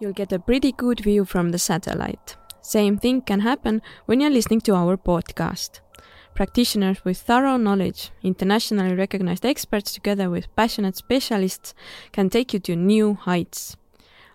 [0.00, 2.36] you'll get a pretty good view from the satellite.
[2.60, 5.80] Same thing can happen when you're listening to our podcast.
[6.34, 11.74] Practitioners with thorough knowledge, internationally recognized experts together with passionate specialists
[12.10, 13.76] can take you to new heights.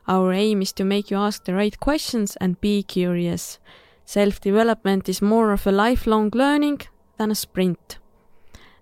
[0.08, 3.60] Our aim is to make you ask the right questions and be curious.
[4.06, 6.82] Self development is more of a lifelong learning
[7.18, 7.98] than a sprint.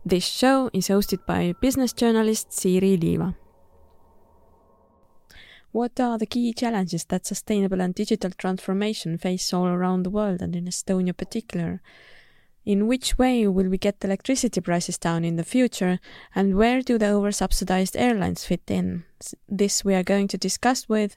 [0.05, 3.35] This show is hosted by business journalist Siiri Liiva.
[5.71, 10.41] What are the key challenges that sustainable and digital transformation face all around the world
[10.41, 11.82] and in Estonia particular?
[12.65, 16.00] In which way will we get electricity prices down in the future,
[16.36, 19.05] and where do the oversubsidized airlines fit in?
[19.47, 21.15] This we are going to discuss with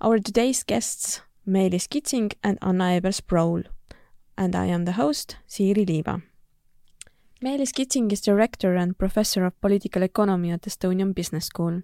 [0.00, 3.64] our today's guests, Meelis Kitsing and Anna Ebers-Broughel.
[4.38, 6.22] And I am the host, Siiri Liiva.
[7.42, 11.82] Meelis Kitsing is director and professor of political economy at Estonian Business School.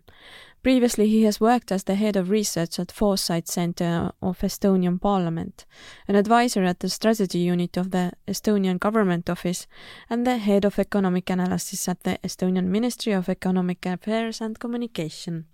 [0.62, 5.64] Previously, he has worked as the head of research at Foresight Center of Estonian Parliament,
[6.08, 9.68] an advisor at the strategy unit of the Estonian Government Office,
[10.10, 15.46] and the head of economic analysis at the Estonian Ministry of Economic Affairs and Communication.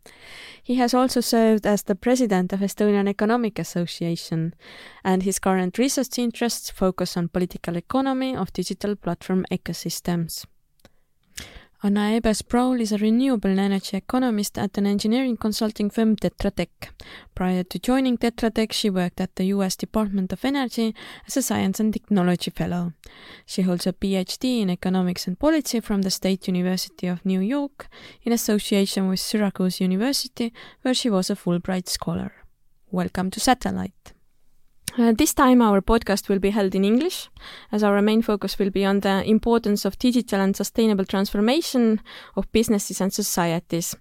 [0.62, 4.54] He has also served as the president of Estonian Economic Association,
[5.04, 10.46] and his current research interests focus on political economy of digital platform ecosystems.
[11.84, 16.94] Anna Ebers-Broughel is a renewable energy economist at an engineering consulting firm Tetra Tech.
[17.34, 20.94] Prior to joining Tetra Tech, she worked at the US Department of Energy
[21.26, 22.94] as a science and technology fellow.
[23.44, 27.88] She holds a PhD in economics and policy from the State University of New York
[28.22, 32.32] in association with Syracuse University, where she was a Fulbright scholar.
[32.90, 34.13] Welcome to Satellite.
[34.96, 37.28] Uh, this time our podcast will be held in English,
[37.72, 42.00] as our main focus will be on the importance of digital and sustainable transformation
[42.36, 43.96] of businesses and societies.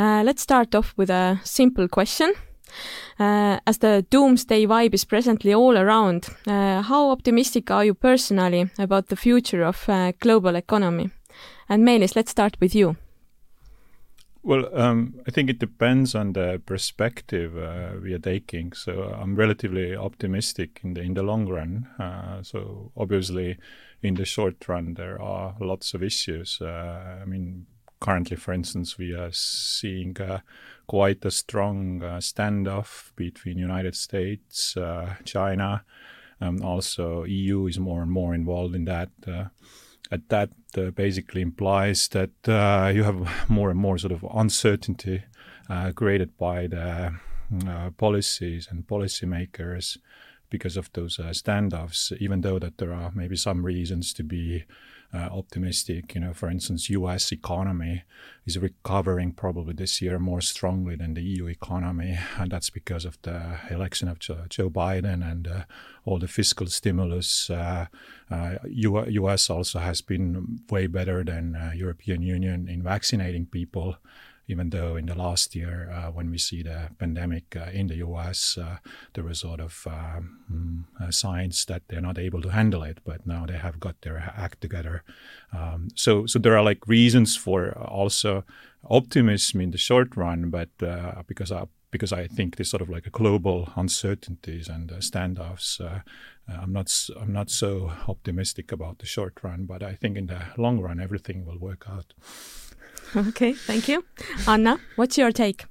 [0.00, 2.34] Uh, let's start off with a simple question.
[3.20, 8.68] Uh, as the doomsday vibe is presently all around, uh, how optimistic are you personally
[8.78, 11.10] about the future of uh, global economy?
[11.68, 12.96] And Meelis, let's start with you.
[14.44, 18.72] Well, um, I think it depends on the perspective uh, we are taking.
[18.72, 21.88] So I'm relatively optimistic in the in the long run.
[21.98, 23.58] Uh, so obviously,
[24.02, 26.58] in the short run, there are lots of issues.
[26.60, 27.66] Uh, I mean,
[28.00, 30.40] currently, for instance, we are seeing uh,
[30.88, 35.84] quite a strong uh, standoff between United States, uh, China.
[36.40, 39.10] Um, also, EU is more and more involved in that
[40.28, 45.22] that uh, basically implies that uh, you have more and more sort of uncertainty
[45.70, 47.14] uh, created by the
[47.66, 49.98] uh, policies and policymakers
[50.50, 54.64] because of those uh, standoffs, even though that there are maybe some reasons to be
[55.14, 56.14] uh, optimistic.
[56.14, 57.32] You know, for instance, U.S.
[57.32, 58.02] economy
[58.46, 63.20] is recovering probably this year more strongly than the EU economy, and that's because of
[63.22, 65.64] the election of Joe Biden and uh,
[66.04, 67.50] all the fiscal stimulus.
[67.50, 67.86] Uh,
[68.64, 69.50] U.S.
[69.50, 73.96] Uh, also has been way better than uh, European Union in vaccinating people
[74.48, 77.96] even though in the last year, uh, when we see the pandemic uh, in the
[77.96, 78.78] US, uh,
[79.14, 83.46] there was sort of um, signs that they're not able to handle it, but now
[83.46, 85.04] they have got their act together.
[85.52, 88.44] Um, so, so there are like reasons for also
[88.88, 92.88] optimism in the short run, but uh, because I, because I think there's sort of
[92.88, 96.00] like a global uncertainties and uh, standoffs, uh,
[96.48, 100.40] I'm not I'm not so optimistic about the short run, but I think in the
[100.56, 102.14] long run everything will work out.
[103.16, 104.04] Okay, thank you.
[104.48, 105.66] Anna, what's your take?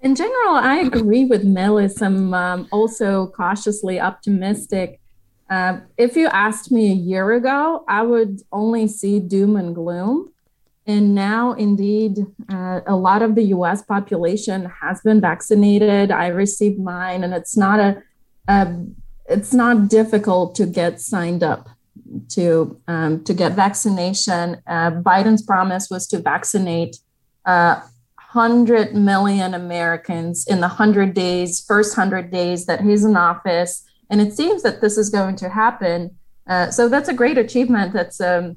[0.00, 2.00] In general, I agree with Meelis.
[2.00, 5.00] I'm um, also cautiously optimistic.
[5.50, 10.32] Uh, if you asked me a year ago, I would only see doom and gloom.
[10.86, 12.18] And now, indeed,
[12.52, 16.12] uh, a lot of the US population has been vaccinated.
[16.12, 18.02] I received mine, and it's not a,
[18.46, 18.84] a
[19.28, 21.68] it's not difficult to get signed up
[22.30, 24.62] to um, to get vaccination.
[24.66, 26.96] Uh, Biden's promise was to vaccinate
[27.44, 27.80] uh,
[28.32, 33.82] 100 million Americans in the 100 days, first 100 days that he's in office.
[34.10, 36.16] And it seems that this is going to happen.
[36.46, 37.92] Uh, so that's a great achievement.
[37.92, 38.56] That's um,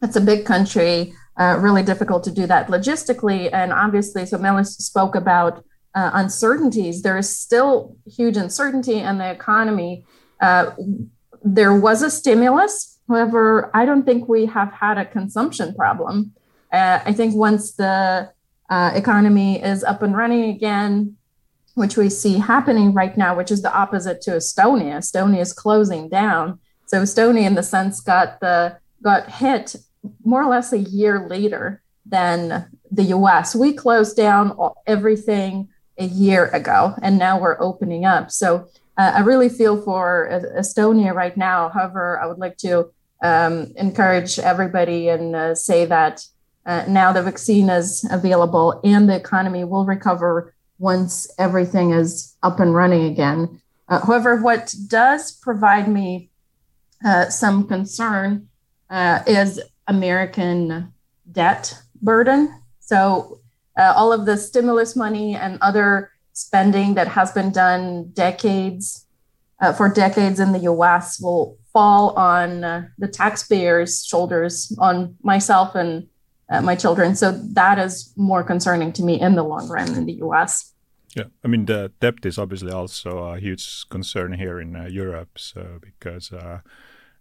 [0.00, 1.14] that's a big country.
[1.38, 4.24] Uh, really difficult to do that logistically, and obviously.
[4.26, 7.02] So Meelis spoke about uh, uncertainties.
[7.02, 10.04] There is still huge uncertainty in the economy.
[10.40, 10.72] Uh,
[11.42, 12.95] there was a stimulus.
[13.08, 16.32] However, I don't think we have had a consumption problem.
[16.72, 18.32] Uh, I think once the
[18.68, 21.16] uh, economy is up and running again,
[21.74, 24.98] which we see happening right now, which is the opposite to Estonia.
[24.98, 26.58] Estonia is closing down.
[26.86, 29.76] So Estonia, in the sense, got the got hit
[30.24, 33.54] more or less a year later than the U.S.
[33.54, 34.56] We closed down
[34.86, 35.68] everything
[35.98, 38.30] a year ago, and now we're opening up.
[38.30, 41.68] So uh, I really feel for Estonia right now.
[41.68, 42.90] However, I would like to
[43.26, 46.24] um, encourage everybody and uh, say that
[46.64, 52.60] uh, now the vaccine is available and the economy will recover once everything is up
[52.60, 53.60] and running again.
[53.88, 56.30] Uh, however, what does provide me
[57.04, 58.48] uh, some concern
[58.90, 60.92] uh, is American
[61.30, 62.62] debt burden.
[62.80, 63.40] So,
[63.76, 69.06] uh, all of the stimulus money and other spending that has been done decades
[69.60, 75.74] uh, for decades in the US will fall on uh, the taxpayers' shoulders, on myself
[75.74, 76.08] and
[76.48, 77.14] uh, my children.
[77.14, 80.72] So that is more concerning to me in the long run in the US.
[81.14, 85.38] Yeah, I mean the debt is obviously also a huge concern here in uh, Europe.
[85.38, 86.60] So because uh,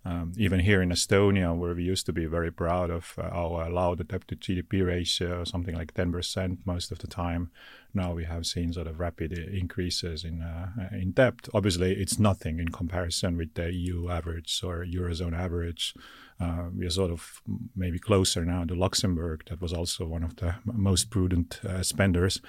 [0.06, 3.69] um, even here in Estonia, where we used to be very proud of uh, our
[3.72, 7.50] low debt to GDP ratio, something like 10% most of the time,
[7.94, 11.48] now we have seen sort of rapid increases in uh, in debt.
[11.54, 15.96] Obviously, it's nothing in comparison with the EU average or eurozone average.
[16.38, 17.42] Uh, we are sort of
[17.76, 19.44] maybe closer now to Luxembourg.
[19.50, 22.42] That was also one of the most prudent uh, spenders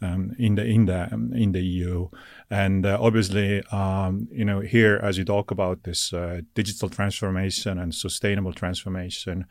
[0.00, 2.08] um, in the in the um, in the EU.
[2.48, 7.78] And uh, obviously, um, you know, here as you talk about this uh, digital transformation
[7.78, 9.44] and sustainable transformation,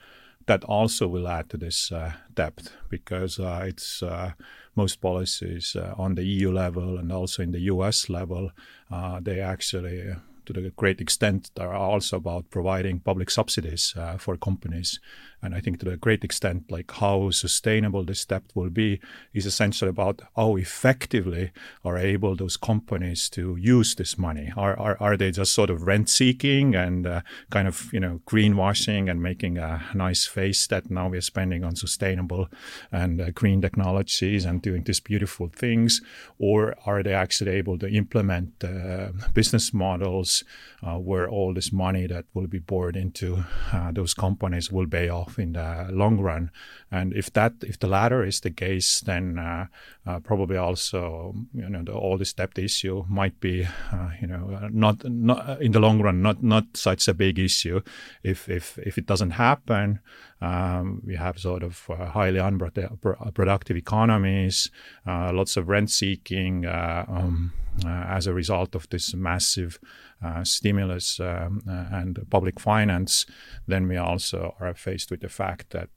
[0.48, 4.02] that also will add to this uh, depth because uh, it's
[4.76, 8.50] most policies on the EU level and also in the US level,
[9.22, 15.00] they actually to the great extent are also about providing public subsidies uh, for companies
[15.44, 19.02] and I think to a great extent, like how sustainable this step will be
[19.34, 21.52] is essentially about how effectively
[21.84, 24.54] are able those companies to use this money.
[24.56, 28.22] Are are, are they just sort of rent seeking and uh, kind of you know
[28.26, 32.48] greenwashing and making a nice face that now we're spending on sustainable
[32.92, 36.02] and uh, green technologies and doing these beautiful things,
[36.40, 40.46] or are they actually able to implement uh, business models
[40.82, 43.44] uh, where all this money that will be poured into
[43.74, 46.52] uh, those companies will pay off in the long run.
[46.92, 49.68] And if that, if the latter is the case, then uh,
[50.06, 54.70] uh, probably also, you know, the, all this debt issue might be, uh, you know,
[54.72, 57.82] not not in the long run, not not such a big issue.
[58.24, 60.00] If if if it doesn't happen,
[60.42, 64.70] um, we have sort of uh, highly unproductive economies,
[65.08, 66.66] uh, lots of rent seeking.
[66.66, 67.54] Uh, um,
[67.84, 69.80] uh, as a result of this massive
[70.24, 73.26] uh, stimulus um, uh, and public finance,
[73.68, 75.90] then we also are faced with the fact that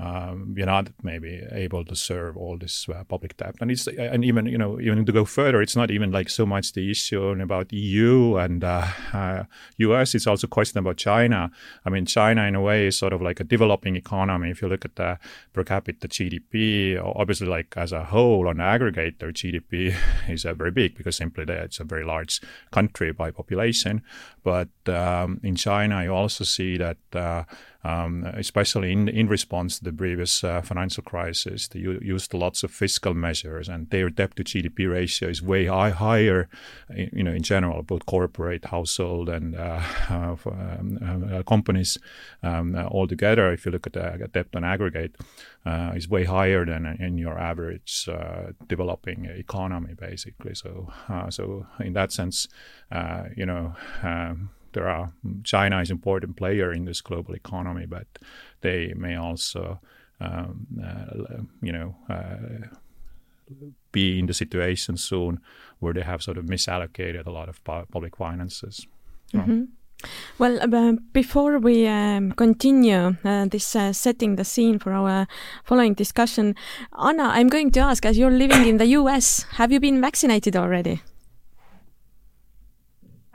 [0.00, 3.54] um, we're not maybe able to serve all this uh, public debt.
[3.60, 6.46] And it's and even you know even to go further, it's not even like so
[6.46, 9.44] much the issue about EU and uh, uh,
[9.78, 10.14] US.
[10.14, 11.50] It's also a question about China.
[11.84, 14.50] I mean, China in a way is sort of like a developing economy.
[14.50, 15.18] If you look at the
[15.52, 19.94] per capita GDP, obviously like as a whole on aggregate, their GDP
[20.28, 24.02] is uh, very big because simply it's a very large country by population.
[24.42, 27.44] But um, in China, you also see that uh,
[27.82, 31.68] um, especially in in response to the previous uh, financial crisis.
[31.68, 35.90] They used lots of fiscal measures, and their debt to GDP ratio is way high,
[35.90, 36.48] higher,
[36.94, 41.98] you know, in general, both corporate, household, and uh, uh, um, uh, companies
[42.42, 43.52] um, altogether.
[43.52, 45.16] If you look at the debt on aggregate,
[45.64, 50.54] uh, is way higher than in your average uh, developing economy, basically.
[50.54, 50.92] So,
[51.30, 52.46] so in that sense,
[53.36, 53.74] you know.
[54.02, 55.12] Um, there are
[55.44, 58.06] China is an important player in this global economy, but
[58.60, 59.80] they may also,
[60.20, 62.66] um, uh, you know, uh,
[63.92, 65.40] be in the situation soon
[65.80, 68.86] where they have sort of misallocated a lot of pu public finances.
[69.34, 69.64] Mm-hmm.
[70.38, 75.26] Well, uh, before we um, continue uh, this uh, setting the scene for our
[75.64, 76.54] following discussion,
[76.98, 80.56] Anna, I'm going to ask, as you're living in the US, have you been vaccinated
[80.56, 81.02] already?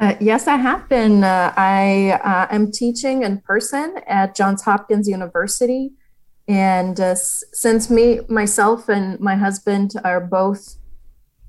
[0.06, 1.24] Uh, yes, I have been.
[1.24, 5.94] Uh, I uh, am teaching in person at Johns Hopkins University.
[6.48, 10.76] And uh, since me, myself, and my husband are both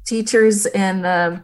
[0.07, 1.43] teachers in the,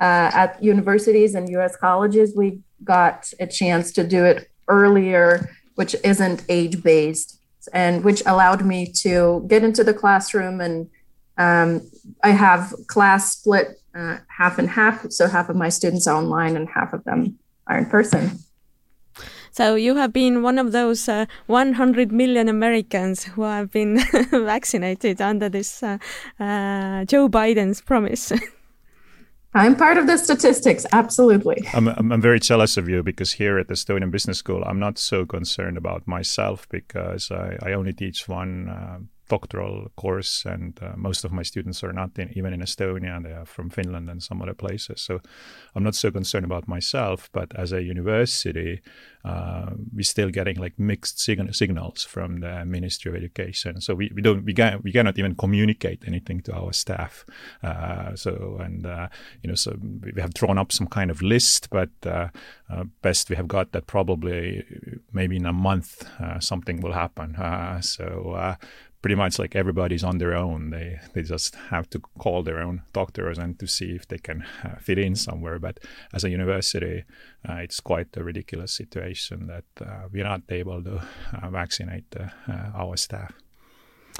[0.00, 5.96] uh, at universities and US colleges, we got a chance to do it earlier, which
[6.04, 7.40] isn't age based,
[7.72, 10.60] and which allowed me to get into the classroom.
[10.60, 10.88] And
[11.38, 11.90] um,
[12.22, 15.10] I have class split uh, half and half.
[15.10, 18.38] So half of my students are online and half of them are in person.
[19.52, 23.98] So you have been one of those uh, 100 million Americans who have been
[24.30, 25.98] vaccinated under this uh,
[26.40, 28.32] uh, Joe Biden's promise.
[29.54, 31.68] I'm part of the statistics, absolutely.
[31.74, 34.98] I'm, I'm, very jealous of you because here at the Estonian Business School, I'm not
[34.98, 39.00] so concerned about myself because I, I only teach one uh,
[39.32, 43.32] doctoral course, and uh, most of my students are not in, even in Estonia; they
[43.32, 45.00] are from Finland and some other places.
[45.00, 45.20] So
[45.74, 48.82] I'm not so concerned about myself, but as a university,
[49.24, 53.80] uh, we're still getting like mixed sig- signals from the Ministry of Education.
[53.80, 57.24] So we, we don't we can we cannot even communicate anything to our staff.
[57.62, 59.08] Uh, so and uh,
[59.42, 59.76] you know so
[60.14, 62.28] we have drawn up some kind of list, but uh,
[62.68, 64.64] uh, best we have got that probably
[65.12, 66.04] maybe in a month
[66.40, 67.36] something will happen.
[67.80, 68.56] so
[69.02, 70.70] pretty much like everybody's on their own.
[70.70, 74.44] They they just have to call their own doctors and to see if they can
[74.64, 75.58] uh, fit in somewhere.
[75.58, 75.80] But
[76.14, 77.04] as a university,
[77.48, 81.02] uh, it's quite a ridiculous situation that uh, we're not able to
[81.34, 82.28] uh, vaccinate uh,
[82.74, 83.34] our staff.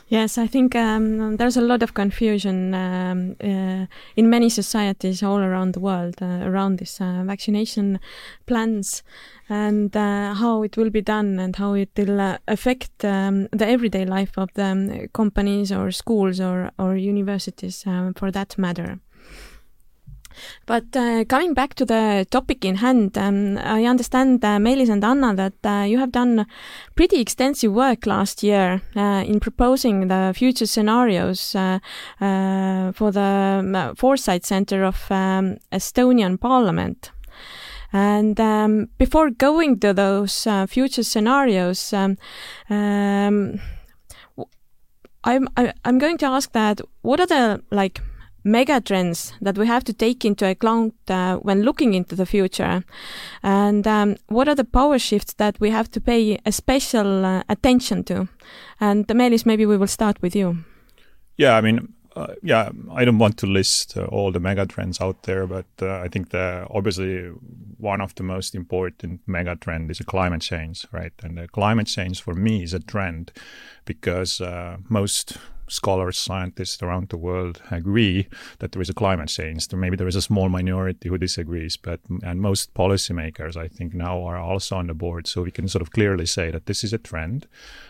[0.08, 5.38] Yes, I think um, there's a lot of confusion um, uh, in many societies all
[5.38, 7.98] around the world uh, around these uh, vaccination
[8.46, 9.02] plans
[9.48, 13.66] and uh, how it will be done and how it will uh, affect um, the
[13.66, 18.98] everyday life of the um, companies or schools or, or universities um, for that matter.
[20.66, 25.04] But uh, coming back to the topic in hand, um, I understand, uh, Meelis and
[25.04, 26.46] Anna, that uh, you have done
[26.94, 31.78] pretty extensive work last year uh, in proposing the future scenarios uh,
[32.20, 37.10] uh, for the um, Foresight Center of um, Estonian Parliament.
[37.92, 42.16] And um, before going to those uh, future scenarios, um,
[42.70, 43.60] um,
[45.24, 45.48] I'm
[45.84, 48.00] I'm going to ask that what are the like
[48.44, 52.84] megatrends that we have to take into account uh, when looking into the future?
[53.42, 57.42] And um, what are the power shifts that we have to pay a special uh,
[57.48, 58.28] attention to?
[58.80, 60.64] And Meelis, maybe we will start with you.
[61.36, 65.22] Yeah, I mean, uh, yeah, I don't want to list uh, all the megatrends out
[65.22, 67.30] there, but uh, I think the obviously
[67.78, 71.12] one of the most important megatrend is a climate change, right?
[71.22, 73.32] And the climate change for me is a trend
[73.84, 75.38] because uh, most
[75.72, 79.72] scholars, scientists around the world agree that there is a climate change.
[79.72, 84.22] Maybe there is a small minority who disagrees, but and most policymakers, I think, now
[84.24, 85.26] are also on the board.
[85.26, 87.46] So we can sort of clearly say that this is a trend.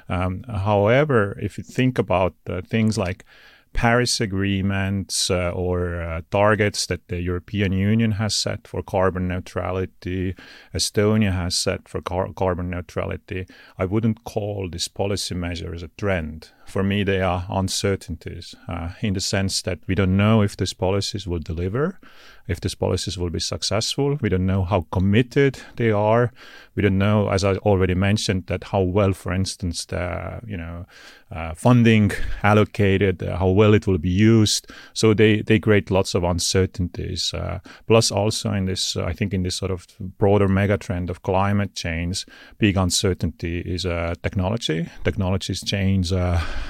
[0.08, 3.24] Um, however, if you think about uh, things like
[3.72, 10.34] Paris agreements uh, or uh, targets that the European Union has set for carbon neutrality,
[10.74, 13.46] Estonia has set for car- carbon neutrality.
[13.78, 16.50] I wouldn't call this policy measures a trend.
[16.72, 20.72] For me, they are uncertainties uh, in the sense that we don't know if these
[20.72, 21.98] policies will deliver
[22.48, 24.18] if these policies will be successful.
[24.20, 26.32] We don't know how committed they are.
[26.74, 30.86] We don't know, as I already mentioned, that how well, for instance, the you know
[31.30, 32.12] uh, funding
[32.42, 34.70] allocated, uh, how well it will be used.
[34.92, 37.32] So they they create lots of uncertainties.
[37.34, 39.86] Uh, plus, also in this, I think, in this sort of
[40.18, 42.26] broader megatrend of climate change,
[42.58, 44.88] big uncertainty is uh, technology.
[45.04, 46.12] Technologies change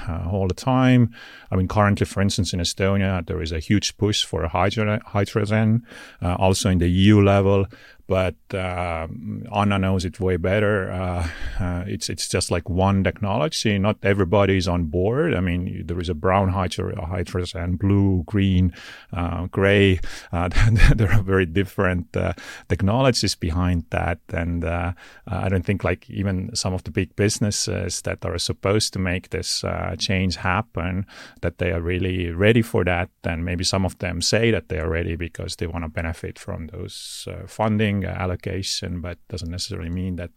[0.07, 1.13] uh, all the time.
[1.51, 5.85] I mean, currently, for instance, in Estonia, there is a huge push for hydrogen, hydrogen
[6.21, 7.67] uh, also in the EU level
[8.07, 9.07] but uh,
[9.55, 10.91] Anna knows it way better.
[10.91, 11.27] Uh,
[11.59, 13.79] uh, it's it's just like one technology.
[13.79, 15.33] Not everybody is on board.
[15.33, 18.73] I mean, there is a brown hydrogen, blue, green,
[19.13, 19.99] uh, gray.
[20.33, 20.49] Uh,
[20.95, 22.33] there are very different uh,
[22.67, 28.25] technologies behind that, and I don't think like even some of the big businesses that
[28.25, 29.63] are supposed to make this
[29.97, 31.05] change happen,
[31.41, 33.09] that they are really ready for that.
[33.23, 36.37] And maybe some of them say that they are ready because they want to benefit
[36.37, 40.31] from those funding funding allocation, but doesn't necessarily mean that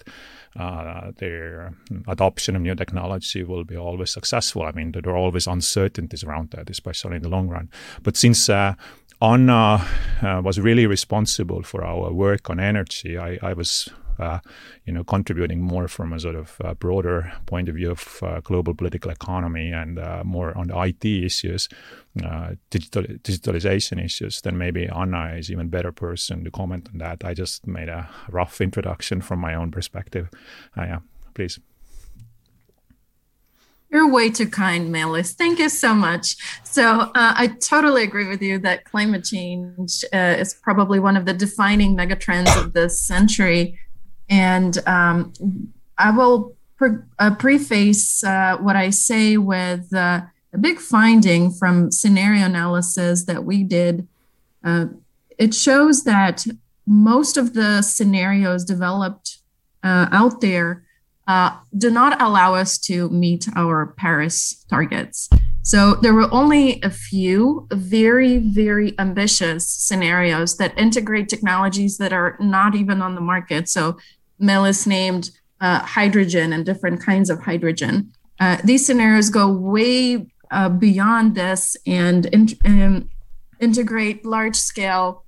[0.59, 1.75] uh, their
[2.09, 4.63] adoption of new technology will be always successful.
[4.63, 7.69] I mean, there are always uncertainties around that, especially in the long run.
[8.03, 8.75] But since uh,
[9.21, 9.85] Anna
[10.23, 14.41] uh, was really responsible for our work on energy, I, I was uh,
[14.85, 18.41] you know, contributing more from a sort of uh, broader point of view of uh,
[18.41, 21.69] global political economy and uh, more on the IT issues,
[22.25, 27.25] uh, digital digitalization issues, then maybe Anna is even better person to comment on that.
[27.25, 30.29] I just made a rough introduction from my own perspective.
[30.77, 31.01] yeah,
[31.35, 31.59] please.
[33.91, 35.33] You're way too kind, Meelis.
[35.33, 36.37] Thank you so much.
[36.65, 41.25] So uh, I totally agree with you that climate change uh, is probably one of
[41.25, 43.79] the defining megatrends of this century.
[44.29, 45.33] And um,
[45.99, 51.91] I will pre- uh, preface uh, what I say with uh, a big finding from
[51.91, 54.07] scenario analysis that we did.
[54.65, 54.87] Uh,
[55.39, 56.47] it shows that
[56.87, 59.39] most of the scenarios developed
[59.83, 60.85] uh, out there
[61.27, 65.29] uh, do not allow us to meet our Paris targets.
[65.63, 72.37] So there were only a few very, very ambitious scenarios that integrate technologies that are
[72.39, 73.69] not even on the market.
[73.69, 73.99] So
[74.41, 78.13] Meelis named uh, hydrogen and different kinds of hydrogen.
[78.41, 83.09] uh, these scenarios go way uh, beyond this and, in, and
[83.61, 85.25] integrate large scale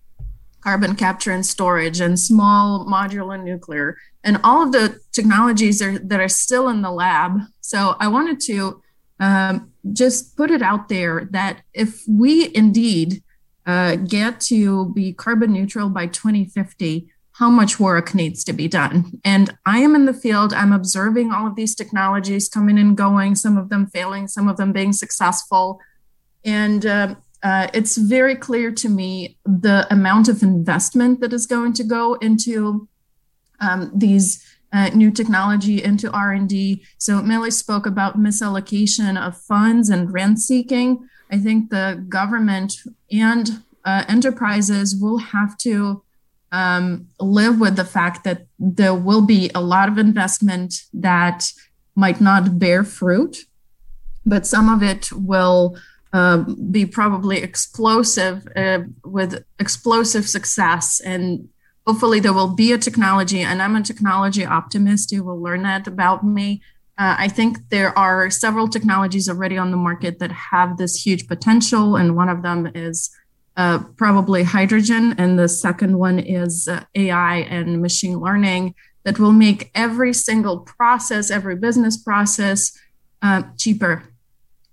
[0.60, 6.20] carbon capture and storage and small modular nuclear and all of the technologies are, that
[6.20, 7.40] are still in the lab.
[7.60, 8.82] So I wanted to
[9.20, 13.22] um, just put it out there that if we indeed
[13.66, 17.08] uh, get to be carbon neutral by 2050,
[17.38, 19.20] how much work needs to be done.
[19.24, 23.36] And I am in the field, I'm observing all of these technologies coming and going,
[23.36, 25.80] some of them failing, some of them being successful.
[26.44, 27.14] And uh,
[27.44, 32.14] uh, it's very clear to me the amount of investment that is going to go
[32.14, 32.88] into
[33.60, 40.12] um, these uh, new technology into r&d so Meelis spoke about misallocation of funds and
[40.12, 42.74] rent seeking i think the government
[43.10, 46.02] and uh, enterprises will have to
[46.52, 51.52] um, live with the fact that there will be a lot of investment that
[51.94, 53.38] might not bear fruit,
[54.24, 55.76] but some of it will
[56.12, 61.00] uh, be probably explosive uh, with explosive success.
[61.00, 61.48] And
[61.86, 65.12] hopefully, there will be a technology, and I'm a technology optimist.
[65.12, 66.62] You will learn that about me.
[66.96, 71.28] Uh, I think there are several technologies already on the market that have this huge
[71.28, 73.10] potential, and one of them is
[73.58, 78.74] uh, probably hydrogen, and the second one is uh, AI and machine learning
[79.04, 82.78] that will make every single process, every business process
[83.20, 84.04] uh, cheaper.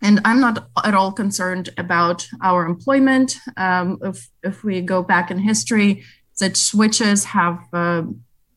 [0.01, 3.37] And I'm not at all concerned about our employment.
[3.57, 8.03] Um, if, if we go back in history, such switches have uh,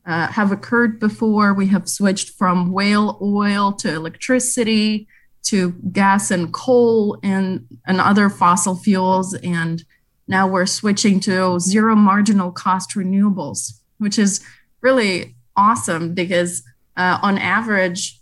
[0.05, 1.53] uh, have occurred before.
[1.53, 5.07] We have switched from whale oil to electricity
[5.43, 9.33] to gas and coal and, and other fossil fuels.
[9.35, 9.83] And
[10.29, 14.45] now we're switching to zero marginal cost renewables, which is
[14.81, 16.63] really awesome because
[16.95, 18.21] uh, on average,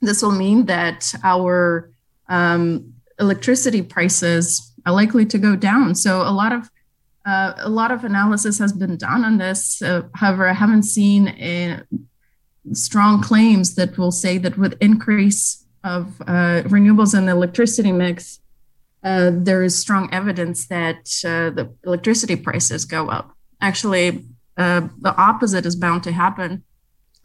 [0.00, 1.90] this will mean that our
[2.28, 5.96] um, electricity prices are likely to go down.
[5.96, 6.70] So a lot of
[7.26, 9.82] uh, a lot of analysis has been done on this.
[9.82, 11.82] Uh, however, I haven't seen a,
[12.72, 18.40] strong claims that will say that with increase of uh, renewables in the electricity mix,
[19.06, 23.36] uh, there is strong evidence that uh, the electricity prices go up.
[23.60, 26.64] Actually, uh, the opposite is bound to happen.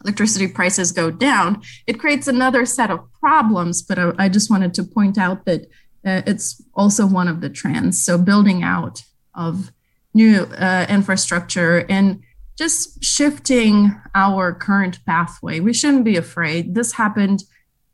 [0.04, 1.60] Electricity prices go down.
[1.88, 5.62] It creates another set of problems, but I, I just wanted to point out that
[6.06, 8.04] uh, it's also one of the trends.
[8.04, 9.02] So, building out
[9.34, 9.72] of
[10.14, 12.22] new uh, infrastructure and
[12.56, 15.58] just shifting our current pathway.
[15.58, 16.76] We shouldn't be afraid.
[16.76, 17.42] This happened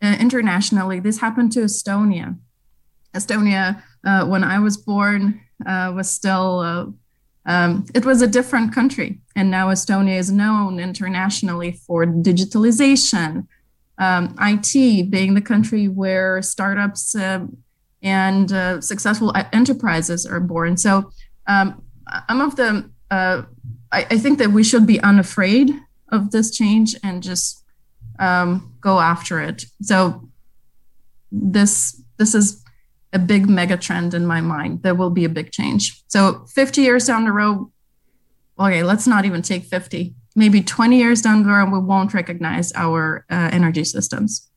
[0.03, 2.37] internationally, this happened to Estonia
[3.19, 6.87] Estonia, uh, when I was born, uh, was still, uh,
[7.47, 9.19] um, it was a different country.
[9.35, 13.47] And now Estonia is known internationally for digitalization,
[13.99, 17.47] um, IT being the country where startups uh,
[18.03, 20.77] and uh, successful enterprises are born.
[20.77, 21.11] So
[21.47, 21.83] um,
[22.29, 23.43] I'm of the, uh,
[23.91, 25.73] I, I, think that we should be unafraid
[26.11, 27.65] of this change and just
[28.19, 29.65] um, go after it.
[29.83, 30.29] So
[31.33, 32.63] this this is
[33.12, 34.83] a big mega trend in my mind.
[34.83, 36.03] There will be a big change.
[36.09, 37.71] So 50 years down the road,
[38.59, 40.14] okay, let's not even take 50.
[40.37, 44.49] Maybe 20 years down the road, we won't recognize our uh, energy systems.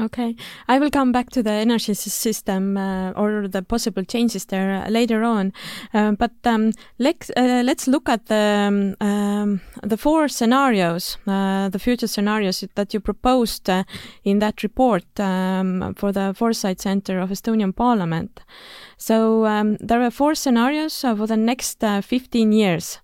[0.00, 0.34] Okay,
[0.66, 4.88] I will come back to the energy system uh, or the possible changes there uh,
[4.88, 5.52] later on,
[5.92, 11.68] uh, but um, let's uh, let's look at the um, um, the four scenarios, uh,
[11.68, 13.84] the future scenarios that you proposed uh,
[14.24, 18.40] in that report um, for the Foresight Center of Estonian Parliament.
[18.96, 23.00] So um, there are four scenarios for the next 15 years.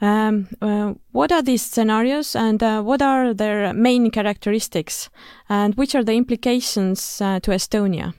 [0.00, 5.10] Um, uh, what are these scenarios and uh, what are their main characteristics
[5.48, 8.14] and which are the implications uh, to Estonia?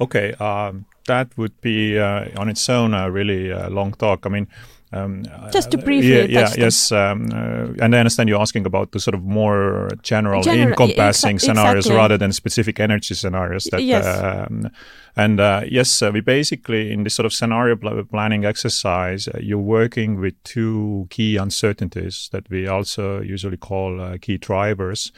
[0.00, 4.26] Okay, um, that would be uh, on its own a really uh, long talk.
[4.26, 4.46] I mean,
[4.92, 8.92] um, Just to briefly yeah, yeah yes, um, uh, and I understand you're asking about
[8.92, 11.96] the sort of more general, general encompassing exa scenarios exactly.
[11.96, 13.64] rather than specific energy scenarios.
[13.64, 14.06] That, yes.
[14.06, 14.70] Um,
[15.16, 19.58] and uh, yes, uh, we basically in this sort of scenario planning exercise, uh, you're
[19.58, 25.12] working with two key uncertainties that we also usually call uh, key drivers.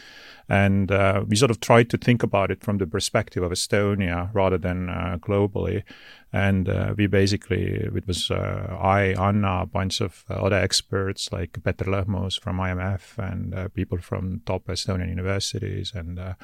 [0.48, 4.30] And uh, we sort of tried to think about it from the perspective of Estonia
[4.32, 4.86] rather than
[5.20, 5.82] globally.
[6.32, 11.32] And uh, we basically, it was uh, I, Anna, a bunch of uh, other experts
[11.32, 16.34] like Peeter Lõhmus from IMF and uh, people from top Estonian universities and uh,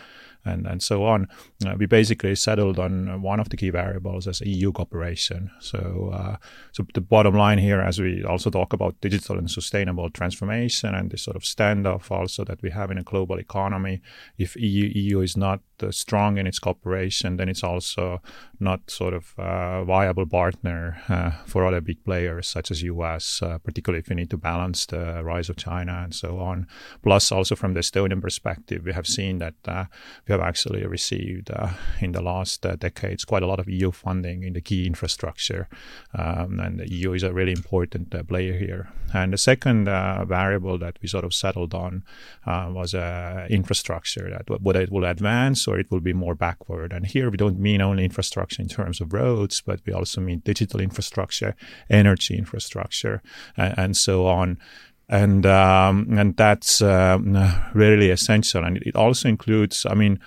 [0.44, 1.28] and and so on.
[1.66, 5.50] Uh, we basically settled on one of the key variables as EU cooperation.
[5.60, 6.28] So
[6.72, 11.10] so the bottom line here, as we also talk about digital and sustainable transformation and
[11.10, 14.00] this sort of standoff also that we have in a global economy,
[14.38, 18.20] if EU EU is not uh, strong in its cooperation, then it's also
[18.60, 23.58] not sort of a viable partner uh, for other big players such as US, uh,
[23.58, 26.66] particularly if you need to balance the rise of China and so on.
[27.02, 29.84] Plus, also from the Estonian perspective, we have seen that uh,
[30.28, 31.70] we have actually received uh,
[32.00, 35.68] in the last uh, decades quite a lot of EU funding in the key infrastructure,
[36.18, 38.88] um, and the EU is a really important player here.
[39.12, 42.02] And the second variable that we sort of settled on
[42.46, 42.94] was
[43.48, 46.92] infrastructure that whether it will advance or it will be more backward.
[46.92, 50.42] And here we don't mean only infrastructure in terms of roads, but we also mean
[50.44, 51.54] digital infrastructure,
[51.88, 53.22] energy infrastructure,
[53.56, 54.58] and so on
[55.08, 57.18] and um, and that's uh,
[57.74, 58.64] really essential.
[58.64, 60.20] And it also includes, I mean,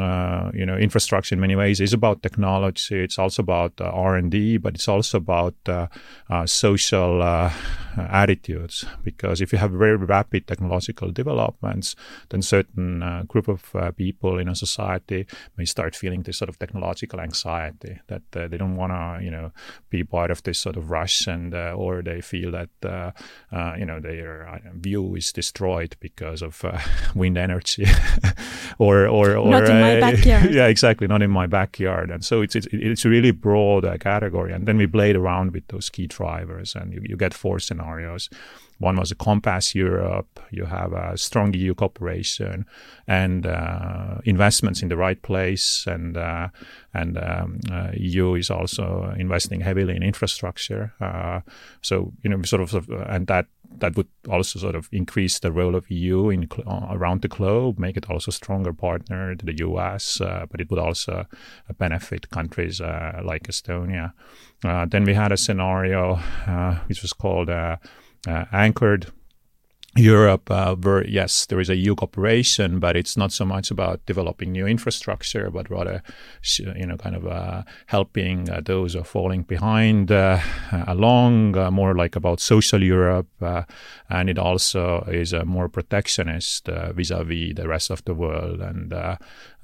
[0.00, 3.04] uh, you know, infrastructure in many ways is about technology.
[3.04, 5.88] It's also about uh, R and D, but it's also about uh,
[6.30, 7.52] uh, social uh,
[7.98, 8.86] attitudes.
[9.02, 11.96] Because if you have very rapid technological developments,
[12.30, 15.26] then certain group of people in a society
[15.58, 19.52] may start feeling this sort of technological anxiety that they don't want to, you know,
[19.90, 23.14] be part of this sort of rush, and or they feel that
[23.78, 26.64] you know their view is destroyed because of
[27.14, 27.86] wind energy,
[28.78, 30.54] or or or in my backyard.
[30.54, 32.10] yeah, exactly, not in my backyard.
[32.10, 34.52] And so it's it's, it's a really broad uh, category.
[34.52, 38.28] And then we played around with those key drivers, and you, you get four scenarios.
[38.78, 40.40] One was a Compass Europe.
[40.50, 42.66] You have a strong EU cooperation
[43.06, 46.48] and uh, investments in the right place, and uh,
[46.92, 50.92] and um, uh, EU is also investing heavily in infrastructure.
[51.00, 51.40] Uh,
[51.82, 53.46] so you know, sort of, and that
[53.78, 57.78] that would also sort of increase the role of EU in uh, around the globe,
[57.78, 61.26] make it also a stronger partner to the US, uh, but it would also
[61.78, 64.12] benefit countries uh, like Estonia.
[64.64, 67.76] Uh, then we had a scenario uh, which was called uh,
[68.26, 69.12] anchored
[69.96, 70.74] Europe, uh,
[71.06, 75.50] yes, there is a EU cooperation, but it's not so much about developing new infrastructure,
[75.50, 76.02] but rather,
[76.58, 80.40] you know, kind of uh, helping uh, those who are falling behind uh,
[80.88, 83.62] along, uh, more like about social Europe, uh,
[84.10, 88.92] and it also is a more protectionist vis-a-vis the rest of the world, and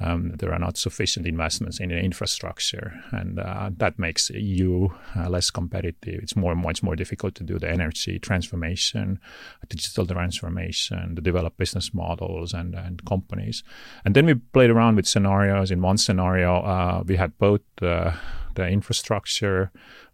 [0.00, 3.38] um, there are not sufficient investments in infrastructure, and
[3.78, 4.88] that makes EU
[5.28, 6.20] less competitive.
[6.22, 9.20] It's more, much more difficult to do the energy transformation,
[9.68, 13.62] digital transformation, to develop business models and, and companies.
[14.04, 15.70] And then we played around with scenarios.
[15.70, 18.12] In one scenario, uh, we had both uh,
[18.54, 19.70] the infrastructure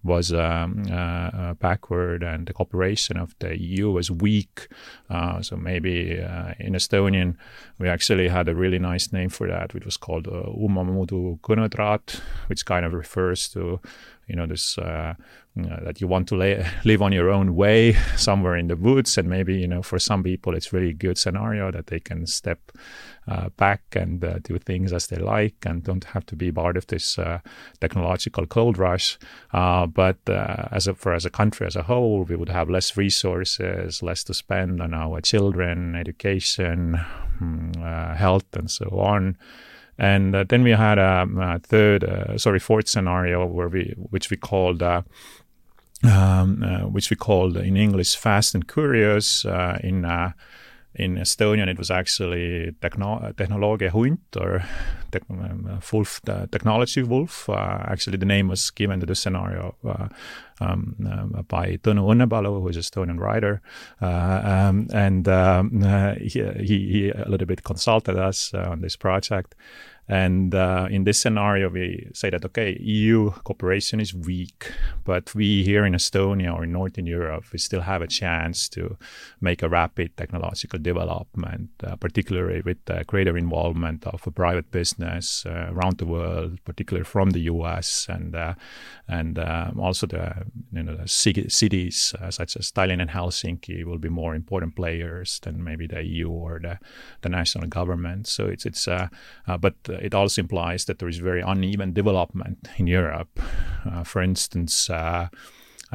[0.06, 4.68] was um, uh, uh, backward and the cooperation of the EU was weak.
[5.10, 7.36] Uh, so maybe uh, in Estonian,
[7.78, 12.20] we actually had a really nice name for that, which was called uh, Umamudu Kõnetraat,
[12.46, 13.80] which kind of refers to
[14.26, 15.14] you know this uh,
[15.54, 18.76] you know, that you want to lay, live on your own way somewhere in the
[18.76, 22.26] woods and maybe you know for some people it's really good scenario that they can
[22.26, 22.72] step
[23.28, 26.76] uh, back and uh, do things as they like and don't have to be part
[26.76, 27.38] of this uh,
[27.80, 29.18] technological gold rush
[29.52, 32.70] uh, but uh, as a for as a country as a whole we would have
[32.70, 37.00] less resources less to spend on our children education
[37.40, 39.36] mm, health and so on
[39.98, 44.30] and uh, then we had a, a third, uh, sorry, fourth scenario where we, which
[44.30, 45.02] we called, uh,
[46.04, 50.32] um, uh, which we called in English "fast and curious." Uh, in uh,
[50.98, 54.64] in Estonian, it was actually techno- Technologia Hunt or
[55.12, 57.48] te- um, wolf, Technology Wolf.
[57.48, 59.74] actually, the name was given to the scenario
[60.60, 63.60] um, uh, by Tõnu Õnnepalu, who is an Estonian writer,
[64.00, 65.82] uh, um, and um,
[66.18, 69.54] he, he, he, a little bit consulted us on this project.
[70.08, 74.72] And uh, in this scenario, we say that, okay, EU cooperation is weak,
[75.04, 78.96] but we here in Estonia or in Northern Europe, we still have a chance to
[79.40, 85.44] make a rapid technological development, uh, particularly with the greater involvement of a private business
[85.44, 88.54] uh, around the world, particularly from the US and uh,
[89.08, 93.98] and um, also the, you know, the cities uh, such as Tallinn and Helsinki will
[93.98, 96.78] be more important players than maybe the EU or the,
[97.22, 98.26] the national government.
[98.26, 99.08] So it's, it's uh,
[99.46, 103.40] but it also implies that there is very uneven development in Europe.
[103.84, 104.90] Uh, for instance,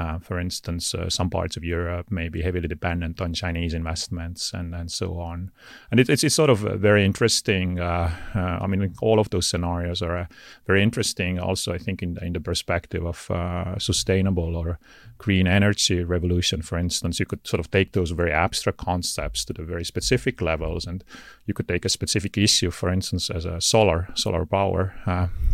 [0.02, 3.74] uh, uh, for instance, uh, some parts of Europe may be heavily dependent on Chinese
[3.74, 5.52] investments and, and so on.
[5.90, 7.80] And it, it's, it's sort of very interesting.
[7.80, 10.26] Uh, uh, I mean, all of those scenarios are uh,
[10.66, 11.40] very interesting.
[11.40, 14.80] Also, I think in, in the perspective of uh, sustainable or
[15.18, 19.54] green energy revolution, for instance, you could sort of take those very abstract concepts to
[19.54, 21.04] the very specific levels, and
[21.46, 24.94] you could take a specific issue, for instance, as a solar solar power.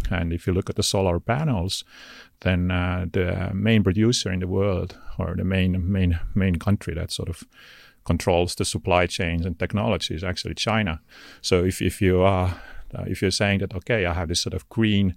[0.09, 1.83] and if you look at the solar panels,
[2.39, 7.11] then uh, the main producer in the world or the main main main country that
[7.11, 7.43] sort of
[8.03, 10.99] controls the supply chains and technology is actually China.
[11.41, 12.61] So if, if you are
[12.95, 15.13] Uh, if you're saying that, okay, I have this sort of green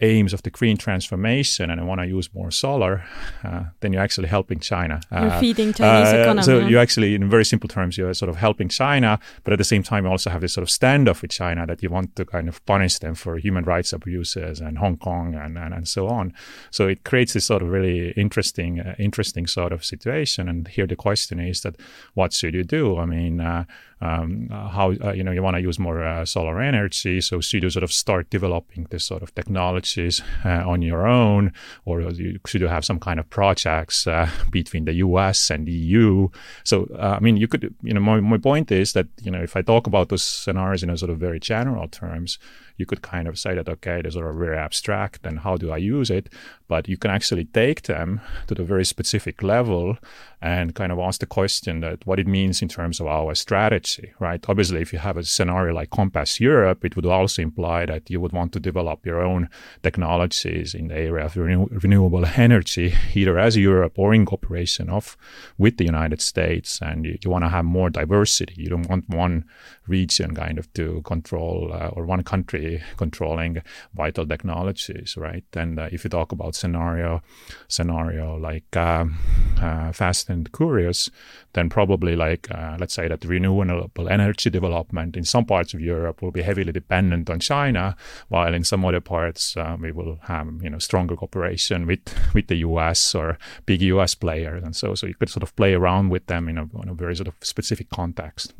[0.00, 3.04] aims of the green transformation and I want to use more solar,
[3.42, 5.00] uh, then you're actually helping China.
[5.10, 6.42] You're uh, feeding Chinese uh, economy.
[6.42, 9.64] So you actually, in very simple terms, you're sort of helping China, but at the
[9.64, 12.24] same time, you also have this sort of standoff with China that you want to
[12.24, 16.08] kind of punish them for human rights abuses and Hong Kong and, and, and so
[16.08, 16.34] on.
[16.70, 20.48] So it creates this sort of really interesting, uh, interesting sort of situation.
[20.48, 21.76] And here the question is that
[22.14, 22.98] what should you do?
[22.98, 23.64] I mean, uh,
[24.00, 27.20] um, uh, how uh, you know you want to use more uh, solar energy.
[27.20, 31.52] So should you sort of start developing this sort of technologies uh, on your own,
[31.84, 35.50] or you, should have some kind of projects uh, between the U.S.
[35.50, 36.28] and the EU?
[36.64, 39.42] So uh, I mean, you could you know my, my point is that you know
[39.42, 42.38] if I talk about those scenarios in a sort of very general terms,
[42.76, 45.78] you could kind of say that, okay, these are very abstract and how do I
[45.78, 46.28] use it?
[46.68, 49.98] But you can actually take them to the very specific level
[50.42, 54.12] and kind of ask the question that what it means in terms of our strategy,
[54.18, 54.44] right?
[54.48, 58.20] Obviously, if you have a scenario like Compass Europe, it would also imply that you
[58.20, 59.48] would want to develop your own
[59.82, 65.16] technologies in the area of renew- renewable energy, either as Europe or in cooperation of
[65.56, 66.80] with the United States.
[66.82, 68.54] And you, you want to have more diversity.
[68.56, 69.44] You don't want one
[69.86, 73.62] region kind of to control uh, or one country controlling
[73.94, 75.44] vital technologies, right?
[75.54, 77.22] And uh, if you talk about scenario
[77.68, 79.18] scenario like um,
[79.60, 81.10] uh, Fast and Curious,
[81.52, 86.22] then probably like uh, let's say that renewable energy development in some parts of Europe
[86.22, 87.96] will be heavily dependent on China,
[88.28, 92.00] while in some other parts uh, we will have you know stronger cooperation with
[92.34, 93.14] with the U.S.
[93.14, 94.14] or big U.S.
[94.14, 96.88] players, and so so you could sort of play around with them in a, in
[96.88, 98.54] a very sort of specific context.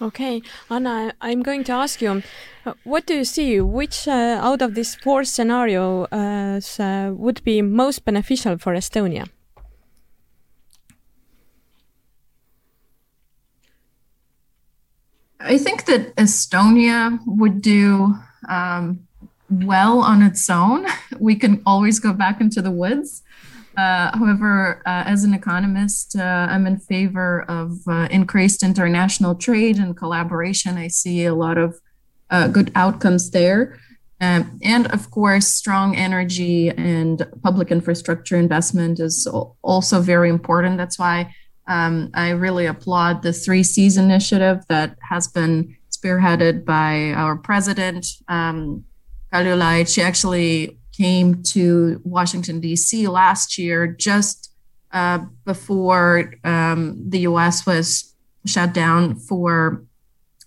[0.00, 2.22] Okay, Anna, I'm going to ask you,
[2.66, 3.60] uh, what do you see?
[3.62, 9.28] Which uh, out of these four scenarios uh, would be most beneficial for Estonia?
[15.40, 18.16] I think that Estonia would do
[18.48, 19.06] um,
[19.48, 20.86] well on its own.
[21.18, 23.22] We can always go back into the woods.
[23.76, 29.76] Uh, however, uh, as an economist, uh, I'm in favor of uh, increased international trade
[29.76, 30.78] and collaboration.
[30.78, 31.78] I see a lot of
[32.30, 33.78] uh, good outcomes there.
[34.18, 39.26] Um, and of course, strong energy and public infrastructure investment is
[39.62, 40.78] also very important.
[40.78, 41.34] That's why
[41.68, 48.06] um, I really applaud the Three Seas initiative that has been spearheaded by our president,
[48.28, 48.84] um,
[49.32, 49.92] Kaljulaid.
[49.92, 53.06] She actually came to Washington, D.C.
[53.08, 54.52] last year, just
[54.92, 57.66] uh, before um, the U.S.
[57.66, 58.14] was
[58.46, 59.82] shut down for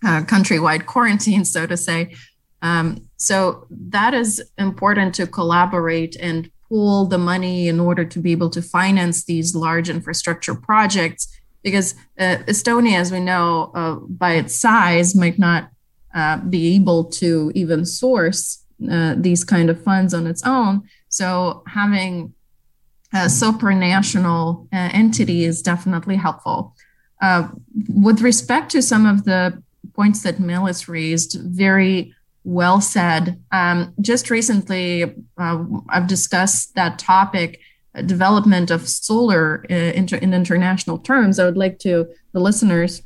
[0.04, 2.16] uh, countrywide quarantine, so to say.
[2.62, 8.32] Um, so that is important to collaborate and pool the money in order to be
[8.32, 11.28] able to finance these large infrastructure projects.
[11.64, 15.70] Because uh, Estonia, as we know, uh, by its size, might not
[16.16, 20.84] uh, be able to even source uh, these kind of funds on its own.
[21.10, 22.34] So having
[23.13, 26.76] a supranational uh, entity is definitely helpful.
[27.22, 27.50] Uh,
[27.89, 29.62] with respect to some of the
[29.94, 32.13] points that Meelis raised, very
[32.44, 33.42] well said.
[33.52, 35.04] Um, just recently,
[35.38, 37.60] uh, I've discussed that topic,
[37.96, 41.39] uh, development of solar uh, inter- in international terms.
[41.39, 43.02] I would like to the listeners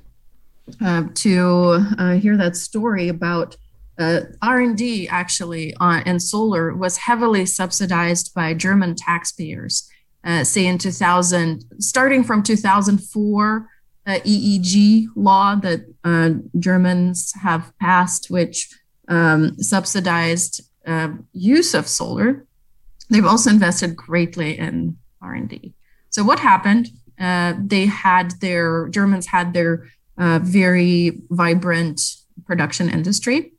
[0.80, 3.58] to hear that story about
[3.98, 9.90] uh, R&D actually on, in solar was heavily subsidized by German taxpayers.
[10.24, 13.70] Uh, say in 2000, starting from 2004,
[14.06, 18.70] uh, EEG law that uh, Germans have passed, which
[19.08, 22.46] um, subsidized uh, use of solar.
[23.10, 25.74] They've also invested greatly in R&D.
[26.10, 26.90] So what happened?
[27.20, 32.02] Uh, they had their Germans had their very vibrant
[32.46, 33.53] production industry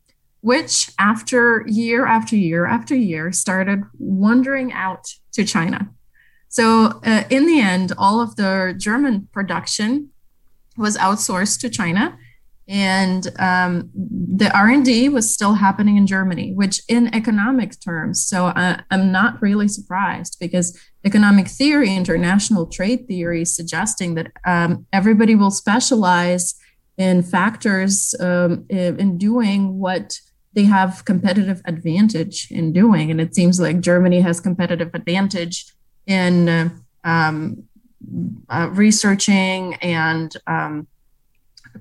[0.44, 5.88] which after year after year after year started wandering out to China.
[6.50, 10.11] So uh, in the end, all of the German production
[10.76, 12.18] was outsourced to China,
[12.68, 18.22] and um, the R&D was still happening in Germany, which in economic terms.
[18.22, 24.85] So I, I'm not really surprised because economic theory, international trade theory, suggesting that um,
[24.92, 26.54] everybody will specialize
[26.98, 30.20] in factors um, in doing what
[30.55, 33.11] they have competitive advantage in doing.
[33.11, 35.67] And it seems like Germany has competitive advantage
[36.07, 36.73] in
[37.05, 37.64] um,
[38.49, 40.87] uh, researching and um,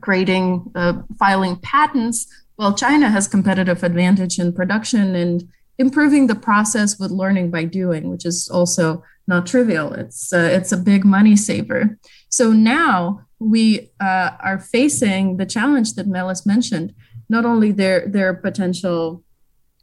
[0.01, 6.99] creating, uh, filing patents, while China has competitive advantage in production and improving the process
[6.99, 9.93] with learning by doing, which is also not trivial.
[9.93, 11.97] It's uh, it's a big money saver.
[12.29, 16.93] So now we uh, are facing the challenge that Meelis mentioned
[17.33, 19.23] not only their their potential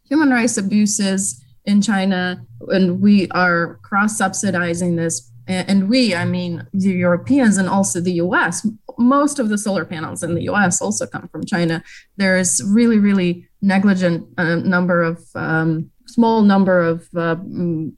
[0.08, 1.20] human rights abuses
[1.64, 2.22] in China,
[2.68, 5.30] and we are cross subsidizing this.
[5.46, 8.64] And we, I mean, the Europeans and also the US,
[8.98, 11.82] most of the solar panels in the US also come from China.
[12.16, 17.92] There is really, really negligent uh, number of, um, small number of uh, mm,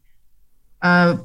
[0.81, 1.17] uh,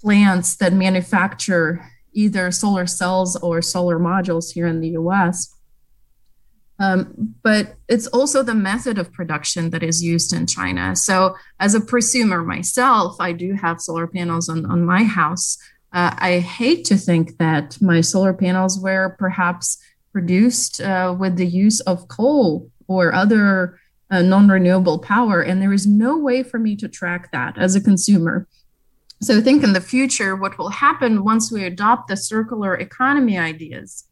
[0.00, 5.55] plants that manufacture either solar cells or solar modules here in the US.
[6.78, 10.94] Um, but it's also the method of production that is used in China.
[10.94, 15.56] So, as a prosumer myself, I do have solar panels on, on my house.
[15.92, 19.78] Uh, I hate to think that my solar panels were perhaps
[20.12, 25.40] produced uh, with the use of coal or other uh, non renewable power.
[25.40, 28.46] And there is no way for me to track that as a consumer.
[29.22, 33.38] So, I think in the future, what will happen once we adopt the circular economy
[33.38, 34.04] ideas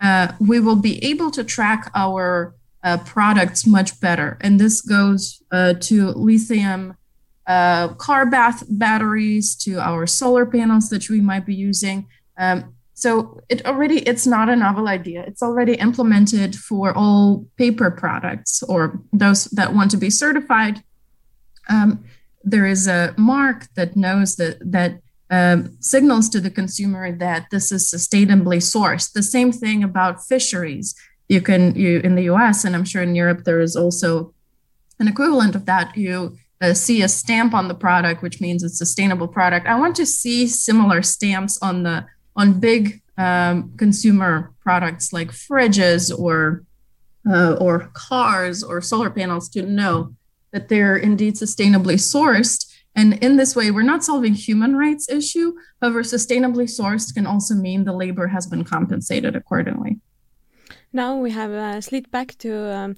[0.00, 4.38] uh, we will be able to track our uh, products much better.
[4.40, 6.96] And this goes uh, to lithium
[7.46, 12.06] uh, car bath batteries, to our solar panels that we might be using.
[12.36, 15.22] Um, so it already it's not a novel idea.
[15.26, 20.82] It's already implemented for all paper products or those that want to be certified.
[21.68, 22.04] Um,
[22.42, 27.70] there is a mark that knows that that um, signals to the consumer that this
[27.70, 29.12] is sustainably sourced.
[29.12, 30.94] The same thing about fisheries.
[31.28, 32.64] You can you in the U.S.
[32.64, 34.32] and I'm sure in Europe there is also
[34.98, 35.96] an equivalent of that.
[35.96, 39.66] You uh, see a stamp on the product, which means it's a sustainable product.
[39.66, 46.16] I want to see similar stamps on the on big um, consumer products like fridges
[46.16, 46.64] or
[47.28, 50.14] uh, or cars or solar panels to know
[50.52, 55.54] that they're indeed sustainably sourced and in this way, we're not solving human rights issue.
[55.80, 60.00] However, sustainably sourced can also mean the labor has been compensated accordingly.
[60.92, 62.96] Now we have uh, slid back to um,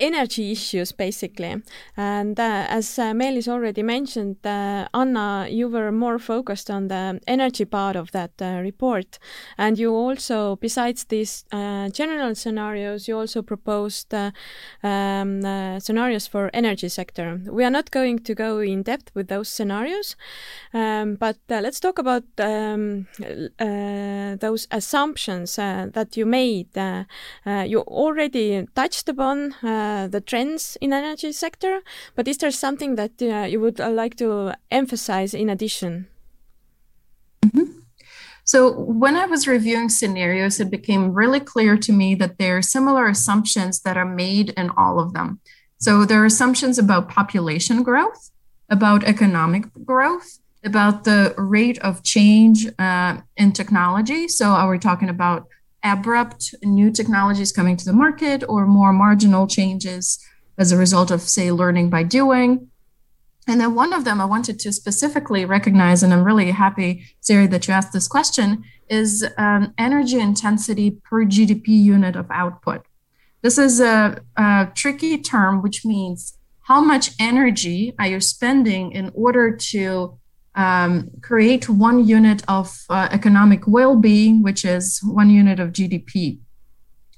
[0.00, 1.62] energy issues basically,
[1.94, 7.20] and uh, as uh, Meelis already mentioned, uh, Anna, you were more focused on the
[7.26, 9.18] energy part of that uh, report,
[9.58, 14.30] and you also, besides these uh, general scenarios, you also proposed uh,
[14.82, 15.42] um,
[15.78, 17.38] scenarios for energy sector.
[17.50, 20.16] We are not going to go in depth with those scenarios,
[20.72, 23.08] um, but let's talk about um,
[23.58, 26.68] those assumptions that you made
[27.46, 31.80] uh, you already touched upon uh, the trends in energy sector,
[32.14, 36.08] but is there something that uh, you would like to emphasize in addition?
[37.42, 37.80] Mm-hmm.
[38.44, 42.62] So, when I was reviewing scenarios, it became really clear to me that there are
[42.62, 45.40] similar assumptions that are made in all of them.
[45.78, 48.30] So, there are assumptions about population growth,
[48.68, 54.28] about economic growth, about the rate of change uh, in technology.
[54.28, 55.48] So, are we talking about
[55.92, 60.18] abrupt new technologies coming to the market or more marginal changes
[60.58, 62.68] as a result of, say, learning by doing.
[63.48, 67.48] And then one of them I wanted to specifically recognize, and I'm really happy, Siiri,
[67.50, 72.84] that you asked this question, is um, energy intensity per GDP unit of output.
[73.42, 79.12] This is a, a tricky term, which means how much energy are you spending in
[79.14, 80.18] order to
[80.56, 86.38] um, create one unit of uh, economic well-being, which is one unit of GDP,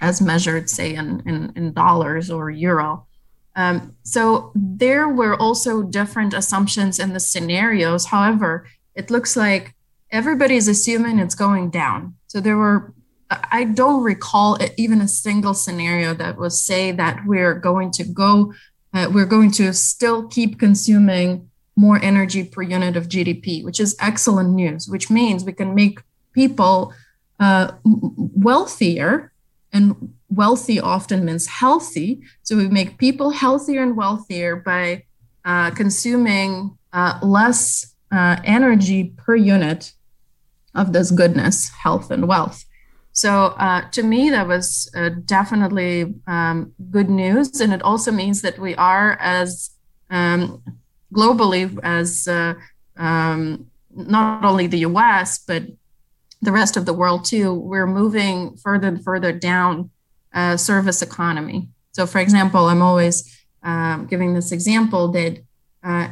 [0.01, 3.07] as measured, say, in, in, in dollars or euro.
[3.55, 8.07] Um, so there were also different assumptions in the scenarios.
[8.07, 9.75] However, it looks like
[10.11, 12.17] everybody's assuming it's going down.
[12.27, 12.93] So there were,
[13.31, 18.53] I don't recall even a single scenario that was say that we're going to go,
[18.95, 21.48] uh, we're going to still keep consuming
[21.79, 26.01] more energy per unit of GDP, which is excellent news, which means we can make
[26.33, 26.93] people
[27.39, 29.33] uh, wealthier.
[29.73, 32.21] And wealthy often means healthy.
[32.43, 35.05] So we make people healthier and wealthier by
[35.45, 39.93] uh, consuming uh, less uh, energy per unit
[40.75, 42.65] of this goodness, health, and wealth.
[43.13, 47.61] So uh, to me, that was uh, definitely um, good news.
[47.61, 49.71] And it also means that we are, as
[50.11, 50.63] um,
[51.13, 52.55] globally as uh,
[52.97, 55.65] um, not only the US, but
[56.43, 59.91] the rest of the world too, we're moving further and further down
[60.33, 61.69] uh, service economy.
[61.93, 65.39] So, for example, I'm always um, giving this example that
[65.83, 66.09] uh,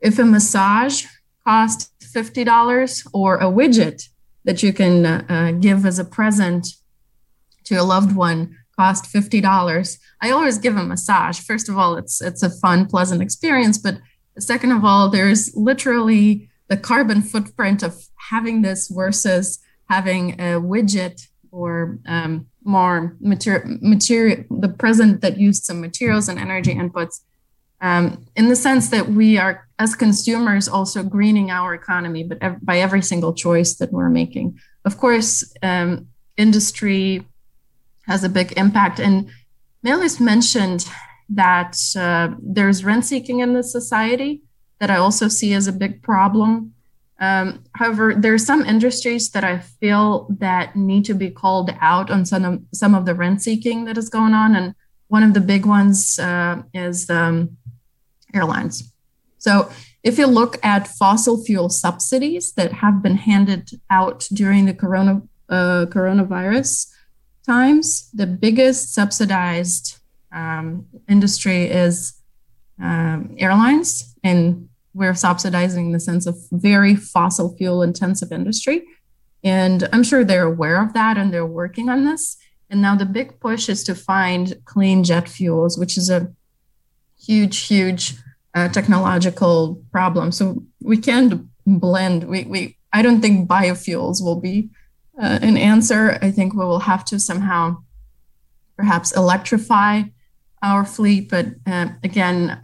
[0.00, 1.04] if a massage
[1.44, 4.08] costs $50 or a widget
[4.44, 6.74] that you can uh, uh, give as a present
[7.64, 12.22] to a loved one cost $50 i always give a massage first of all it's
[12.22, 13.98] it's a fun pleasant experience but
[14.38, 19.58] Second of all, there's literally the carbon footprint of having this versus
[19.88, 26.38] having a widget or um, more material, material, the present that used some materials and
[26.38, 27.20] energy inputs,
[27.80, 32.64] um, in the sense that we are, as consumers, also greening our economy, but ev-
[32.64, 34.58] by every single choice that we're making.
[34.84, 37.26] Of course, um, industry
[38.06, 39.00] has a big impact.
[39.00, 39.30] And
[39.84, 40.86] Meelis mentioned
[41.30, 44.42] that uh, there's rent seeking in the society
[44.80, 46.74] that I also see as a big problem.
[47.20, 52.10] Um, however, there are some industries that I feel that need to be called out
[52.10, 54.74] on some of, some of the rent seeking that is going on, and
[55.08, 57.58] one of the big ones uh, is um,
[58.34, 58.90] airlines.
[59.38, 59.70] So,
[60.02, 65.20] if you look at fossil fuel subsidies that have been handed out during the corona
[65.50, 66.86] uh, coronavirus
[67.46, 69.99] times, the biggest subsidized
[70.32, 72.14] um, industry is
[72.80, 78.82] um, airlines, and we're subsidizing the sense of very fossil fuel intensive industry.
[79.42, 82.36] And I'm sure they're aware of that and they're working on this.
[82.68, 86.32] And now the big push is to find clean jet fuels, which is a
[87.20, 88.14] huge, huge
[88.54, 90.32] uh, technological problem.
[90.32, 92.24] So we can't blend.
[92.24, 94.70] We, we I don't think biofuels will be
[95.20, 96.18] uh, an answer.
[96.20, 97.82] I think we will have to somehow
[98.76, 100.02] perhaps electrify
[100.62, 101.28] our fleet.
[101.30, 102.60] But uh, again,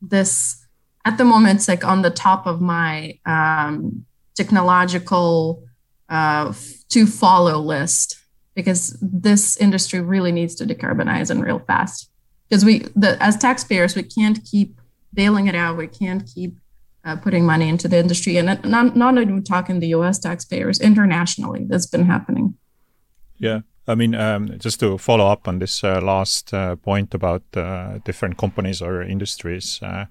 [0.00, 0.64] this
[1.04, 5.62] at the moment it's like on the top of my um, technological
[6.08, 6.52] uh,
[6.90, 8.18] to follow list
[8.54, 12.10] because this industry really needs to decarbonize and real fast
[12.48, 14.80] because we the, as taxpayers we can't keep
[15.12, 15.76] bailing it out.
[15.76, 16.56] We can't keep
[17.04, 18.36] uh, putting money into the industry.
[18.36, 22.56] And not, not even talking the us taxpayers internationally that's been happening.
[23.38, 27.42] Yeah I mean, um, just to follow up on this uh, last uh, point about
[27.54, 30.06] uh, different companies or industries, uh,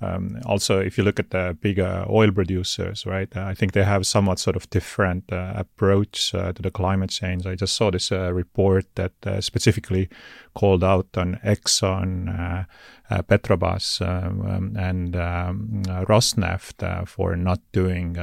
[0.00, 3.84] um, also, if you look at the bigger oil producers, right, uh, I think they
[3.84, 7.46] have somewhat sort of different uh, approach to the climate change.
[7.46, 10.10] I just saw this report that specifically
[10.54, 12.66] called out on Exxon,
[13.10, 18.18] Petrobras, um, um, and um, Rosneft for not doing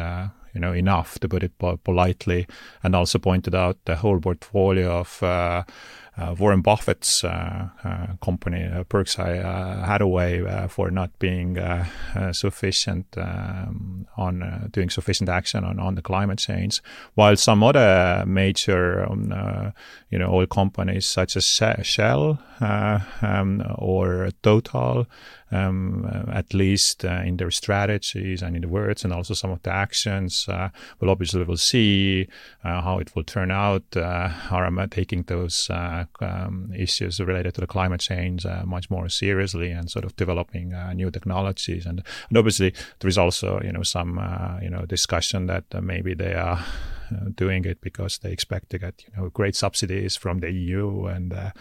[0.54, 2.47] you know enough to put it politely,
[2.84, 5.24] and also pointed out the whole portfolio of
[6.18, 9.41] uh, Warren Buffett's uh, uh, company, Berkshire
[9.86, 11.58] Hathaway, for not being
[12.32, 16.82] sufficient um, on doing sufficient action on, on the climate change,
[17.16, 19.74] while some other major um,
[20.10, 25.08] you know oil companies such as Shell um, or Total
[25.52, 29.52] um, uh, at least uh, in their strategies and in the words and also some
[29.52, 30.47] of the actions.
[30.47, 32.28] Uh, well, obviously, we'll see
[32.64, 33.84] how it will turn out.
[33.95, 40.06] Are taking those um, issues related to the climate change much more seriously and sort
[40.06, 41.86] of developing new technologies.
[41.86, 44.20] And, and obviously, there is also you know some
[44.62, 46.64] you know discussion that maybe they are
[47.12, 51.05] Uh, doing it because they expect to get you know great subsidies from the EU
[51.07, 51.51] and uh,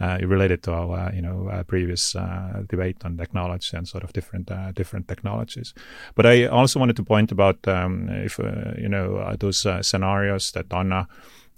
[0.00, 4.12] uh, related to our you know uh, previous uh, debate on technology and sort of
[4.12, 5.74] different different technologies.
[6.14, 8.38] But I also wanted to point about um, if
[8.78, 11.08] you know those scenarios that Anna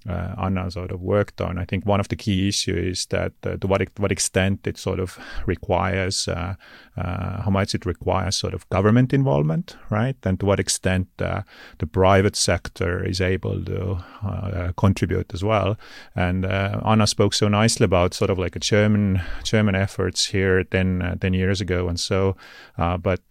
[0.07, 1.57] uh, Anna sort of worked on.
[1.57, 4.77] I think one of the key issues is that uh, to what what extent it
[4.77, 6.55] sort of requires, uh,
[6.97, 10.17] uh, how much it requires sort of government involvement, right?
[10.23, 11.41] And to what extent uh,
[11.79, 15.77] the private sector is able to uh, contribute as well.
[16.15, 21.17] And Anna spoke so nicely about sort of like a German German efforts here 10,
[21.21, 22.35] 10 years ago, and so.
[22.77, 23.21] but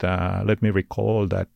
[0.44, 1.48] let me recall that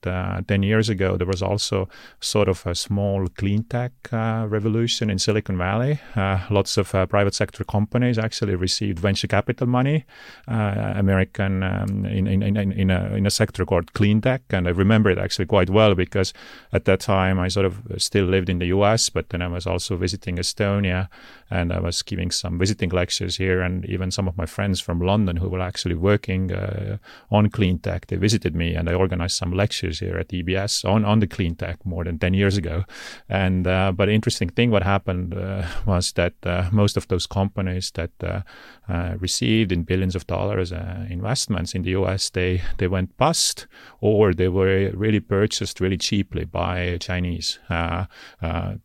[0.49, 1.89] ten years ago there was also
[2.21, 6.01] sort of a small clean tech revolution in Silicon Valley.
[6.15, 10.05] Uh, lots of uh, private sector companies actually received venture capital money,
[10.49, 14.43] uh, American um, in, in, in, in, a, in a sector called clean tech.
[14.51, 16.33] And I remember it actually quite well because
[16.73, 19.67] at that time I sort of still lived in the US, but then I was
[19.67, 21.09] also visiting Estonia
[21.51, 23.61] and I was giving some visiting lectures here.
[23.61, 26.99] And even some of my friends from London who were actually working uh,
[27.31, 31.05] on clean tech, they visited me and I organized some lectures here at EBS on,
[31.05, 32.85] on the clean tech more than 10 years ago.
[33.29, 37.93] And uh, but interesting thing what happened uh, was that uh, most of those companies
[37.93, 38.45] that
[38.89, 40.73] uh, received in billions of dollars
[41.11, 43.67] investments in the US, they, they went bust
[44.01, 47.59] or they were really purchased really cheaply by Chinese.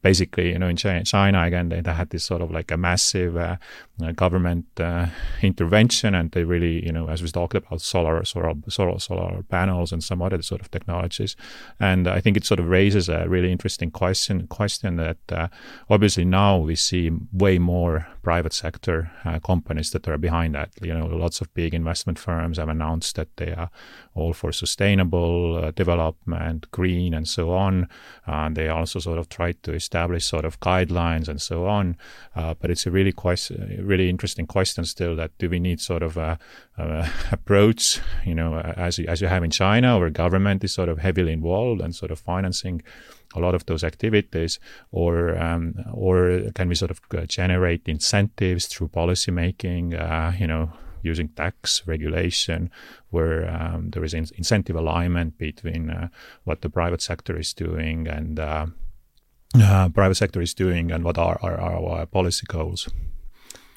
[0.01, 3.37] basically, you know, in China, again, they, they, had this sort of like a massive
[3.37, 3.57] uh,
[4.13, 5.07] government uh,
[5.41, 9.91] intervention, and they really, you know, as we talked about, solar, solar, solar, solar panels
[9.91, 11.35] and some other sort of technologies.
[11.79, 14.47] And I think it sort of raises a really interesting question.
[14.47, 15.47] Question that uh,
[15.89, 20.69] obviously now we see way more private sector uh, companies that are behind that.
[20.81, 23.69] You know, lots of big investment firms have announced that they are
[24.13, 27.87] all for sustainable uh, development, green, and so on.
[28.25, 31.97] And they also sort of try to establish sort of guidelines and so on.
[32.35, 35.15] Uh, but it's a really question, really interesting question still.
[35.15, 36.39] That do we need sort of a,
[36.77, 40.89] a approach, you know, as you, as you have in China, where government is sort
[40.89, 42.81] of heavily involved and sort of financing
[43.35, 44.59] a lot of those activities,
[44.91, 49.93] or um, or can we sort of uh, generate incentives through policy making?
[49.93, 50.71] Uh, you know,
[51.03, 52.69] using tax regulation,
[53.09, 56.07] where um, there is in- incentive alignment between uh,
[56.43, 58.65] what the private sector is doing and uh,
[59.55, 62.89] uh, private sector is doing and what are, are our policy goals.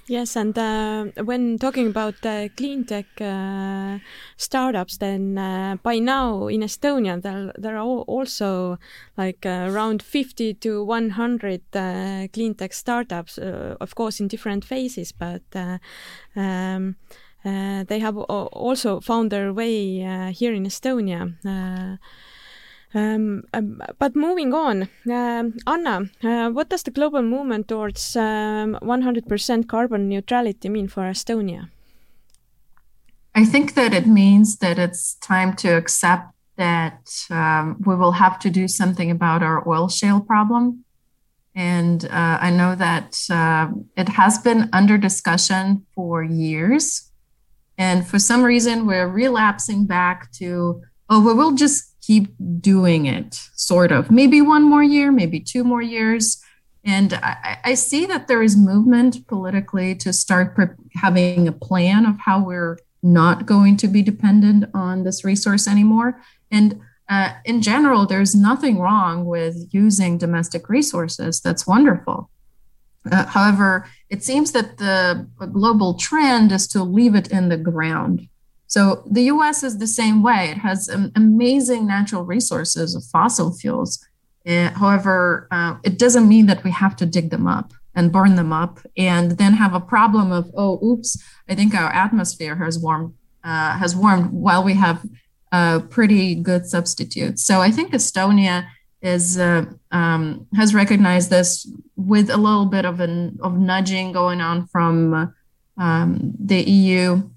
[0.07, 3.98] Yes, and uh, when talking about uh, clean tech uh,
[4.36, 8.76] startups, then uh, by now in Estonia there there are also
[9.16, 14.62] like uh, around fifty to one hundred uh, clean tech startups, of course in different
[14.62, 15.42] phases, but
[16.36, 16.96] um,
[17.42, 21.32] they have also found their way here in Estonia.
[22.95, 29.51] Um, um, but moving on, um, Anna, uh, what does the global movement towards 100%
[29.51, 31.68] um, carbon neutrality mean for Estonia?
[33.34, 38.38] I think that it means that it's time to accept that um, we will have
[38.38, 40.84] to do something about our oil shale problem.
[41.57, 47.11] And uh, I know that uh, it has been under discussion for years.
[47.76, 50.80] And for some reason, we're relapsing back to,
[51.11, 52.28] oh, we will just keep
[52.61, 54.11] doing it, sort of.
[54.11, 56.42] Maybe one more year, maybe two more years.
[56.84, 62.05] And I, I see that there is movement politically to start pre- having a plan
[62.05, 66.20] of how we're not going to be dependent on this resource anymore.
[66.50, 71.40] And uh, in general, there's nothing wrong with using domestic resources.
[71.40, 72.30] That's wonderful.
[73.11, 78.28] Uh, however, it seems that the global trend is to leave it in the ground
[78.75, 80.51] so the US is the same way.
[80.51, 84.05] It has amazing natural resources of fossil fuels.
[84.45, 88.35] Uh, however, uh, it doesn't mean that we have to dig them up and burn
[88.35, 91.16] them up and then have a problem of, oh, oops,
[91.49, 93.14] I think our atmosphere has warmed,
[93.45, 95.07] uh, has warmed while we have
[95.53, 97.45] uh, pretty good substitutes.
[97.45, 98.66] So I think Estonia
[99.03, 104.41] is uh, um, has recognized this with a little bit of an of nudging going
[104.41, 105.33] on from
[105.77, 107.31] um, the EU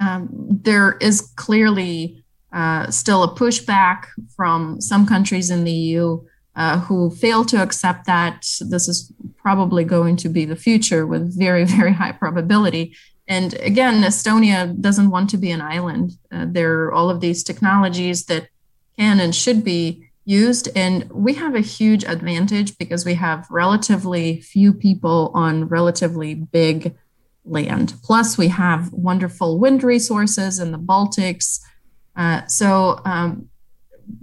[0.00, 6.22] um, there is clearly uh, still a pushback from some countries in the EU
[6.54, 11.38] uh, who fail to accept that this is probably going to be the future with
[11.38, 12.96] very, very high probability.
[13.28, 16.12] And again, Estonia doesn't want to be an island.
[16.30, 18.48] Uh, there are all of these technologies that
[18.98, 20.68] can and should be used.
[20.74, 26.96] And we have a huge advantage because we have relatively few people on relatively big
[27.46, 27.94] land.
[28.02, 31.60] Plus, we have wonderful wind resources in the Baltics.
[32.16, 33.48] Uh, so, um,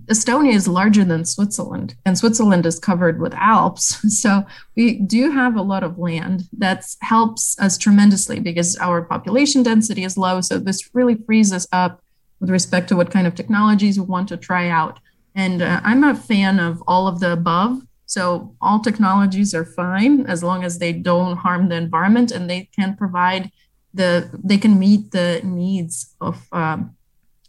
[0.06, 4.00] Estonia is larger than Switzerland, and Switzerland is covered with Alps.
[4.10, 4.46] So,
[4.76, 10.04] we do have a lot of land that helps us tremendously because our population density
[10.04, 10.42] is low.
[10.42, 12.02] So, this really frees us up
[12.40, 15.00] with respect to what kind of technologies we want to try out.
[15.36, 17.82] And uh, I'm a fan of all of the above.
[18.14, 22.70] So all technologies are fine as long as they don't harm the environment and they
[22.78, 23.50] can provide
[23.92, 26.96] the they can meet the needs of um,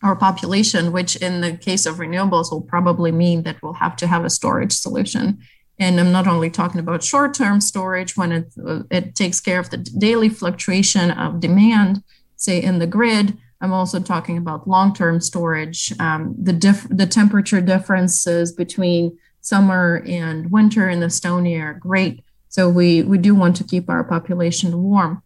[0.03, 4.07] our population, which in the case of renewables will probably mean that we'll have to
[4.07, 5.39] have a storage solution.
[5.79, 8.47] And I'm not only talking about short-term storage when it
[8.91, 12.03] it takes care of the daily fluctuation of demand,
[12.37, 13.37] say in the grid.
[13.61, 20.51] I'm also talking about long-term storage, um, the diff- the temperature differences between summer and
[20.51, 22.25] winter in Estonia are great.
[22.49, 25.23] So we, we do want to keep our population warm.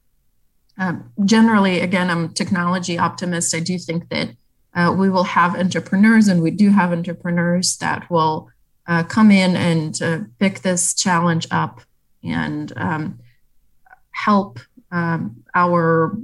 [0.76, 3.54] Um, generally, again, I'm technology optimist.
[3.54, 4.30] I do think that
[4.74, 8.50] uh, we will have entrepreneurs, and we do have entrepreneurs that will
[8.88, 11.80] uh, come in and uh, pick this challenge up
[12.24, 13.20] and um,
[14.10, 14.58] help
[14.90, 16.16] um, our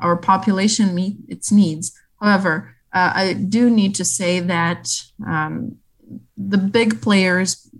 [0.00, 1.98] our population meet its needs.
[2.20, 4.88] However, uh, I do need to say that
[5.26, 5.78] um,
[6.36, 7.70] the big players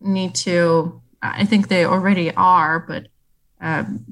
[0.00, 3.06] need to i think they already are but
[3.60, 4.04] um,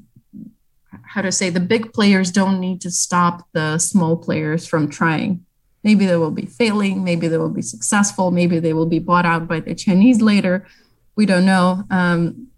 [0.91, 5.43] how to say the big players don't need to stop the small players from trying
[5.83, 9.25] maybe they will be failing maybe they will be successful maybe they will be bought
[9.25, 10.67] out by the chinese later
[11.15, 12.49] we don't know um,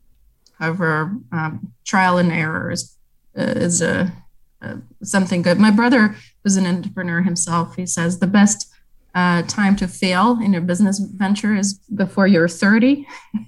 [0.61, 2.95] However, um, trial and error is,
[3.35, 4.13] uh, is a,
[4.61, 5.57] uh, something good.
[5.57, 7.75] My brother was an entrepreneur himself.
[7.75, 8.70] He says the best
[9.13, 13.07] uh, time to fail in your business venture is before you're 30.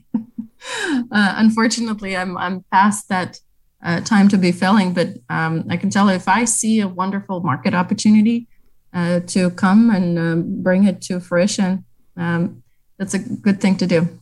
[1.11, 3.38] Uh, unfortunately, I'm, I'm past that
[3.84, 7.41] uh, time to be failing, but um, I can tell if I see a wonderful
[7.41, 8.47] market opportunity
[8.93, 11.84] uh, to come and um, bring it to fruition,
[12.16, 12.64] um,
[12.97, 14.20] that's a good thing to do.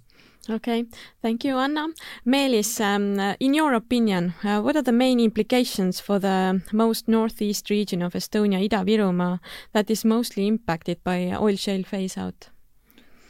[0.50, 0.86] Okay,
[1.22, 1.90] thank you, Anna.
[2.26, 7.08] Meelis, um, uh, in your opinion, uh, what are the main implications for the most
[7.08, 9.40] northeast region of Estonia, Ida-Virumaa,
[9.74, 12.50] that is mostly impacted by oil shale phase out?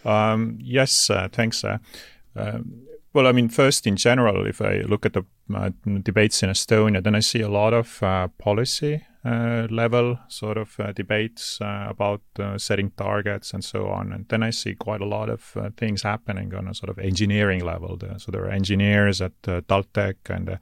[0.05, 1.66] Um, yes, uh, thanks.
[1.66, 6.49] Um, well, I mean, first, in general, if I look at the uh, debates in
[6.49, 11.88] Estonia, then I see a lot of uh, policy level sort of uh, debates uh,
[11.89, 14.11] about uh, setting targets and so on.
[14.11, 16.97] And then I see quite a lot of uh, things happening on a sort of
[16.97, 17.99] engineering level.
[18.17, 20.57] So there are engineers at uh, Taltech, and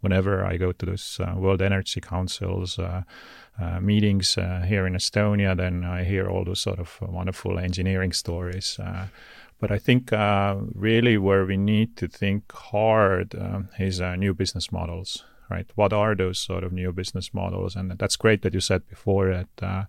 [0.00, 2.78] whenever I go to those World Energy Council's
[3.80, 8.78] meetings here in Estonia, then I hear all those sort of wonderful engineering stories.
[9.60, 14.34] But I think uh, really where we need to think hard uh, is uh, new
[14.34, 15.66] business models right?
[15.74, 17.76] What are those sort of new business models?
[17.76, 19.84] And that's great that you said before that uh,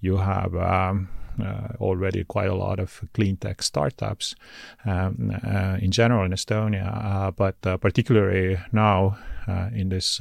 [0.00, 1.08] you have um,
[1.40, 4.34] uh, already quite a lot of clean tech startups
[4.84, 10.20] um, uh, in general in Estonia, uh, but uh, particularly now uh, in this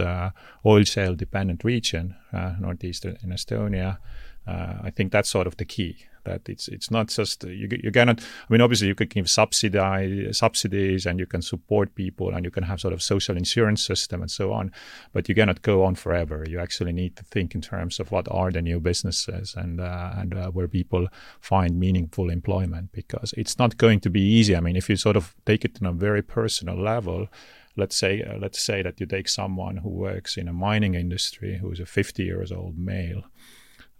[0.66, 2.16] oil shale dependent region,
[2.60, 3.98] northeastern in Estonia.
[4.48, 8.22] I think that's sort of the key that it's it's not just you you cannot
[8.22, 12.52] I mean obviously you can give subsidize subsidies and you can support people and you
[12.52, 14.72] can have sort of social insurance system and so on
[15.14, 16.46] but you cannot go on forever.
[16.48, 20.14] You actually need to think in terms of what are the new businesses and uh,
[20.22, 21.08] and uh, where people
[21.40, 24.56] find meaningful employment because it's not going to be easy.
[24.56, 27.28] I mean if you sort of take it on a very personal level
[27.78, 31.60] let's say uh, let's say that you take someone who works in a mining industry
[31.62, 33.24] who's a 50 years old male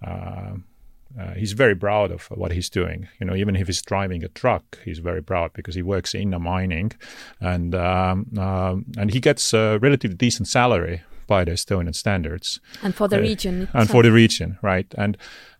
[0.06, 0.54] uh,
[1.20, 3.08] uh, he's very proud of what he's doing.
[3.20, 6.34] You know, even if he's driving a truck, he's very proud because he works in
[6.34, 6.92] a mining,
[7.40, 12.60] and um, uh, and he gets a relatively decent salary by the Estonian standards.
[12.82, 13.70] And for the uh, region.
[13.74, 14.92] And for the region, right?
[14.98, 15.18] And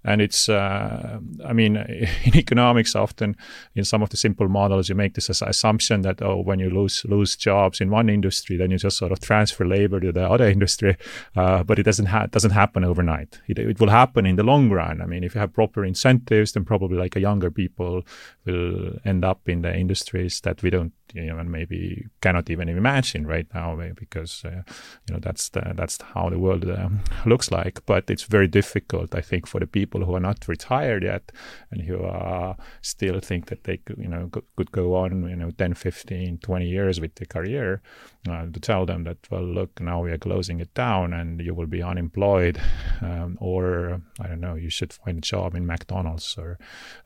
[0.08, 1.76] and it's, uh, I mean,
[2.24, 3.36] in economics, often
[3.76, 7.06] in some of the simple models, you make this assumption that, oh, when you lose
[7.06, 10.48] lose jobs in one industry, then you just sort of transfer labor to the other
[10.58, 10.96] industry.
[11.36, 13.42] Uh, but it doesn't, ha- doesn't happen overnight.
[13.48, 15.02] It, it will happen in the long run.
[15.02, 18.04] I mean, if you have proper incentives, then probably like a younger people
[18.48, 23.26] will end up in the industries that we don't you know, maybe cannot even imagine
[23.26, 24.62] right now because uh,
[25.08, 27.86] you know that's the, that's how the world um, looks like.
[27.86, 31.32] But it's very difficult, I think, for the people who are not retired yet
[31.72, 35.52] and who uh, still think that they could, you know could go on you know
[35.52, 37.82] 10, 15, 20 years with the career
[38.30, 41.54] uh, to tell them that well look now we are closing it down and you
[41.54, 42.60] will be unemployed
[43.02, 46.58] um, or I don't know you should find a job in McDonald's or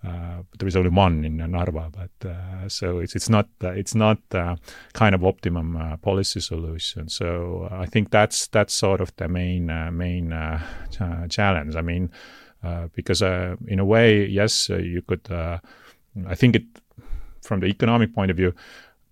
[0.03, 4.19] uh, there is only one in Narva but uh, so it's it's not it's not
[4.93, 7.09] kind of optimum uh, policy solution.
[7.09, 10.59] So I think that's that's sort of the main uh, main uh,
[11.29, 11.75] challenge.
[11.75, 12.11] I mean
[12.93, 16.63] because in a way yes you could I think it
[17.41, 18.53] from the economic point of view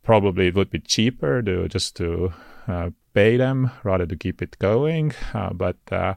[0.10, 2.34] probably it would be cheaper to just to
[2.68, 5.14] uh, pay them rather to keep it going.
[5.36, 6.16] Uh, but uh,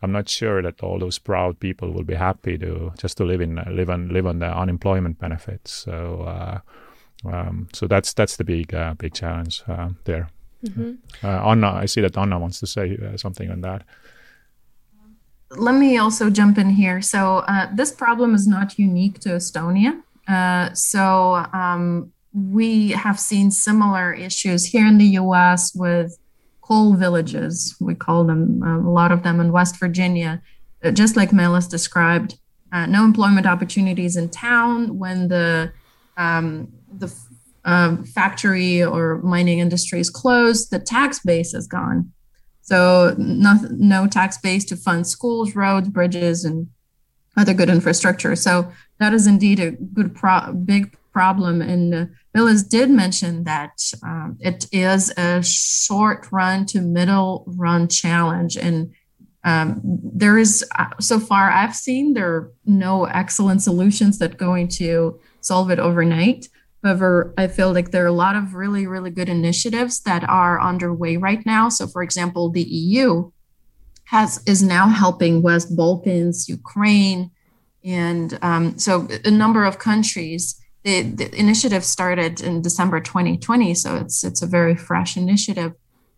[0.00, 3.40] I'm not sure that all those proud people will be happy to just to live
[3.40, 5.72] in live on live on the unemployment benefits.
[5.72, 6.58] So uh,
[7.28, 10.30] um, so that's that's the big uh, big challenge uh, there.
[10.64, 11.26] Mm-hmm.
[11.26, 13.82] Anna, I see that Anna wants to say something on that.
[15.50, 17.02] Let me also jump in here.
[17.02, 19.92] So this problem is not unique to Estonia.
[20.76, 26.18] so um, we have seen similar issues here in the US with
[26.62, 27.76] coal villages.
[27.80, 30.42] We call them um, a lot of them in West Virginia,
[30.82, 32.38] uh, just like Meelis described.
[32.72, 35.72] Uh, no employment opportunities in town when the
[36.16, 37.14] um, the
[37.64, 40.70] uh, factory or mining industry is closed.
[40.70, 42.12] The tax base is gone,
[42.62, 46.68] so no, no tax base to fund schools, roads, bridges, and
[47.36, 48.34] other good infrastructure.
[48.36, 51.60] So that is indeed a good pro- big problem.
[51.60, 52.06] And uh,
[52.36, 58.56] Meelis did mention that um, it is a short run to middle run challenge.
[58.56, 58.92] And
[59.44, 64.68] um, there is, uh, so far I've seen, there are no excellent solutions that going
[64.68, 66.48] to solve it overnight.
[66.82, 70.60] However, I feel like there are a lot of really, really good initiatives that are
[70.60, 71.68] underway right now.
[71.68, 73.30] So, for example, the EU
[74.06, 77.30] has is now helping West Balkans, Ukraine,
[77.84, 83.96] and um, so a number of countries the, the, initiative started in December 2020, so
[83.96, 85.72] it's it's a very fresh initiative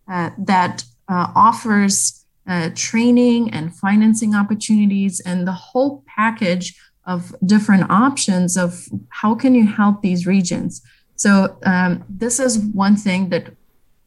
[0.07, 7.89] uh, that uh, offers uh, training and financing opportunities and the whole package of different
[7.89, 10.81] options of how can you help these regions.
[11.15, 13.53] So um, this is one thing that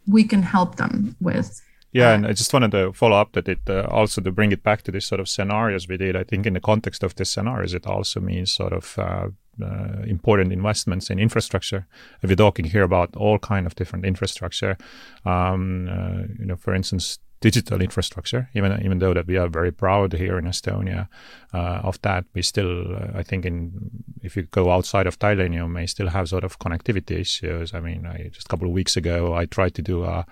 [0.07, 1.61] we can help them with.
[1.93, 4.63] Yeah, and I just wanted to follow up that it uh, also to bring it
[4.63, 6.17] back to this sort of scenarios we did.
[6.17, 9.29] I think in the context of this scenarios, it also means sort of uh,
[9.63, 11.87] uh, important investments in infrastructure.
[12.23, 14.77] You're talking here about all kind of different infrastructure,
[15.25, 18.49] um, uh, you know, for instance, digital infrastructure.
[18.55, 21.09] Even even though that we are very proud here in Estonia
[21.55, 23.91] uh, of that, we still, uh, I think, in
[24.23, 27.75] if you go outside of Tallinn, you may still have sort of connectivity issues.
[27.75, 30.27] I mean, I, just a couple of weeks ago, I tried to do a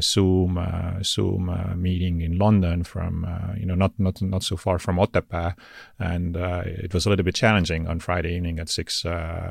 [0.00, 4.56] Zoom uh, Zoom uh, meeting in London from uh, you know not not not so
[4.56, 5.54] far from Otepää,
[5.98, 9.04] and uh, it was a little bit challenging on Friday evening at six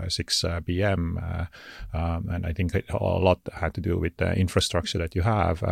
[0.07, 1.19] six p.m.
[1.93, 5.63] Um, and I think a lot had to do with the infrastructure that you have,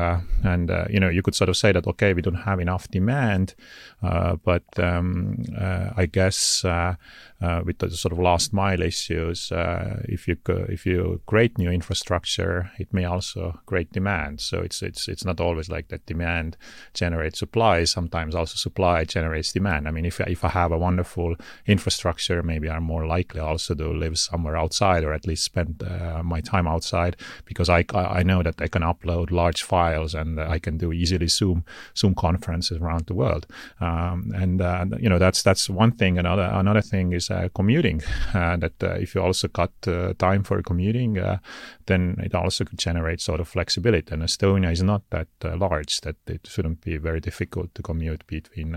[0.43, 3.55] and you know you could sort of say that, okay, we don't have enough demand,
[4.03, 6.95] uh, but um, uh, I guess uh, uh,
[7.41, 10.37] with the sort of last mile issues, uh, if you
[10.69, 14.41] if you create new infrastructure, it may also create demand.
[14.41, 16.57] So it's it's it's not always like that demand
[16.93, 17.83] generates supply.
[17.83, 19.87] Sometimes also supply generates demand.
[19.87, 21.35] I mean, if if I have a wonderful
[21.67, 26.23] infrastructure, maybe I'm more likely also to live somewhere outside or at least spend uh,
[26.23, 30.59] my time outside because I I know that I can upload large files and I
[30.59, 31.65] can do easily Zoom
[31.97, 33.45] Zoom conferences around the world.
[33.81, 36.17] Um, and uh, you know that's that's one thing.
[36.17, 38.01] Another another thing is uh, commuting.
[38.35, 41.37] Uh, that uh, if you also cut uh, time for commuting, uh,
[41.85, 44.13] then it also could generate sort of flexibility.
[44.13, 48.27] And Estonia is not that uh, large that it shouldn't be very difficult to commute
[48.27, 48.75] between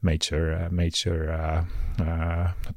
[0.00, 1.66] major major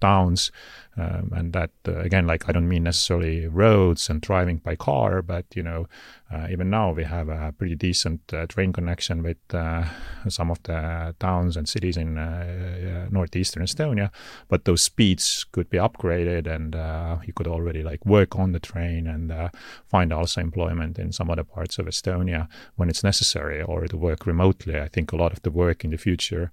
[0.01, 0.51] towns.
[1.00, 5.22] Um, and that uh, again, like I don't mean necessarily roads and driving by car,
[5.22, 5.88] but you know,
[6.32, 9.38] uh, even now we have a pretty decent uh, train connection with
[10.28, 12.16] some of the towns and cities in
[13.12, 14.12] northeastern Estonia.
[14.47, 16.76] But those speeds could be upgraded, and
[17.26, 19.34] you could already like work on the train and
[19.88, 24.26] find also employment in some other parts of Estonia when it's necessary, or to work
[24.26, 24.80] remotely.
[24.80, 26.52] I think a lot of the work in the future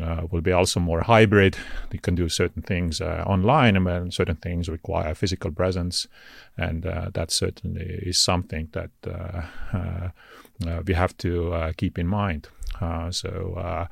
[0.00, 1.56] uh, will be also more hybrid.
[1.92, 6.06] You can do certain things uh, online, and certain things require physical presence,
[6.56, 10.08] and uh, that certainly is something that uh, uh,
[10.66, 12.48] uh, we have to keep in mind.
[13.10, 13.88] so.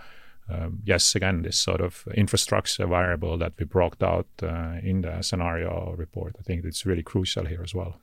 [0.53, 4.27] Um, yes, again, this sort of infrastructure variable that we brought out
[4.83, 8.01] in the scenario report, I think it's really crucial here as well.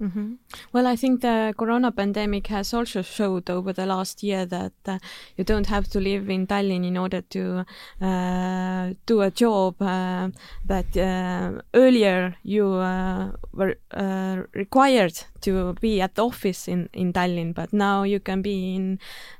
[0.00, 0.38] Mm -hmm.
[0.72, 4.98] Well, I think the corona pandemic has also showed over the last year that uh,
[5.36, 7.64] you don't have to live in Tallinn in order to
[8.00, 10.30] uh, do a job uh,
[10.66, 17.12] that uh, earlier you uh, were uh, required to be at the office in, in
[17.12, 18.98] Tallinn, but now you can be in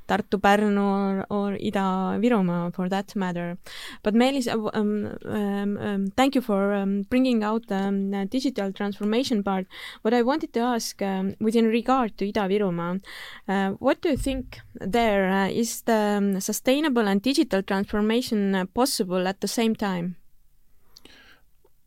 [0.09, 3.59] Tartu, Pärnu or, or Ida-Virumaa for that matter.
[4.03, 8.72] But Meelis, uh, um, um, um, thank you for um, bringing out the um, digital
[8.72, 9.66] transformation part.
[10.03, 13.01] What I wanted to ask um, within regard to Ida-Virumaa,
[13.49, 19.40] uh, what do you think there uh, is the sustainable and digital transformation possible at
[19.40, 20.16] the same time?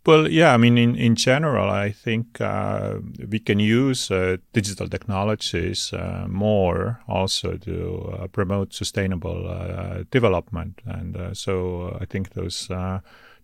[0.04, 2.97] Well, yeah, I mean, in, in general, I think uh,
[3.30, 10.82] we can use uh, digital technologies uh, more also to uh, promote sustainable uh, development.
[10.86, 12.68] And uh, so I think those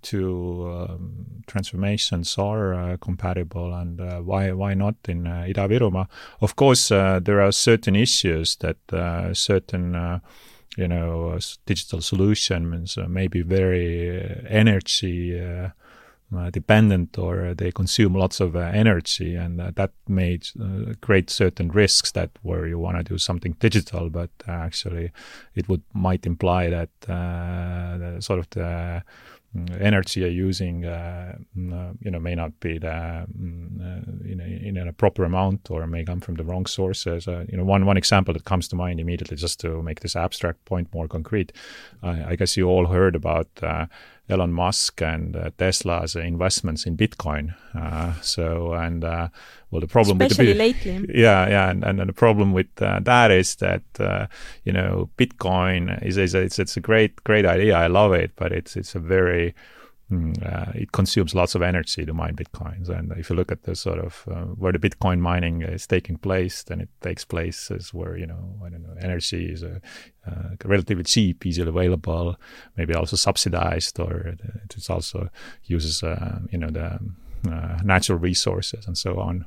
[0.02, 3.76] two um, transformations are compatible.
[3.76, 6.08] And why, why not in uh, Ida-Virumaa?
[6.42, 8.78] Of course, there are certain issues that
[9.34, 10.22] certain
[10.76, 11.38] you know,
[11.68, 15.40] digital solutions may be very energy
[16.52, 21.70] dependent or they consume lots of uh, energy and uh, that may uh, create certain
[21.70, 25.12] risks that where you want to do something digital but actually
[25.56, 29.02] it would might imply that uh, the, sort of the
[29.56, 34.30] mm, energy you're using, uh, mm, uh, you know, may not be the mm, uh,
[34.30, 37.26] in, a, in a proper amount or may come from the wrong sources.
[37.28, 40.66] you know, one one example that comes to mind immediately, just to make this abstract
[40.66, 41.54] point more concrete,
[42.04, 43.48] I guess you all heard about
[44.30, 47.56] Elon Musk and uh, Tesla's investments in Bitcoin.
[47.74, 49.30] Uh, so, and uh,
[49.72, 52.68] well, the problem especially with the, lately, yeah, yeah, and, and, and the problem with
[52.82, 54.28] uh, that is that uh,
[54.64, 57.76] you know Bitcoin is, is a, it's it's a great great idea.
[57.78, 59.56] I love it, but it's it's a very
[60.10, 62.88] uh, it consumes lots of energy to mine bitcoins.
[62.88, 66.18] And if you look at the sort of uh, where the Bitcoin mining is taking
[66.18, 69.80] place, then it takes place as where you know I don't know energy is uh,
[70.26, 72.38] uh relatively cheap, easily available,
[72.78, 75.30] maybe also subsidized, or it also
[75.66, 77.00] uses uh, you know the
[77.46, 79.46] uh, natural resources and so on.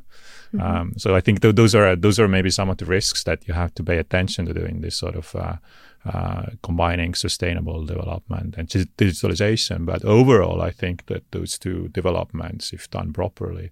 [0.54, 0.60] Mm-hmm.
[0.60, 3.46] Um, so I think th- those are those are maybe some of the risks that
[3.46, 5.56] you have to pay attention to doing this sort of uh,
[6.04, 9.86] uh, combining sustainable development and digitalization.
[9.86, 13.70] But overall, I think that those two developments, if done properly,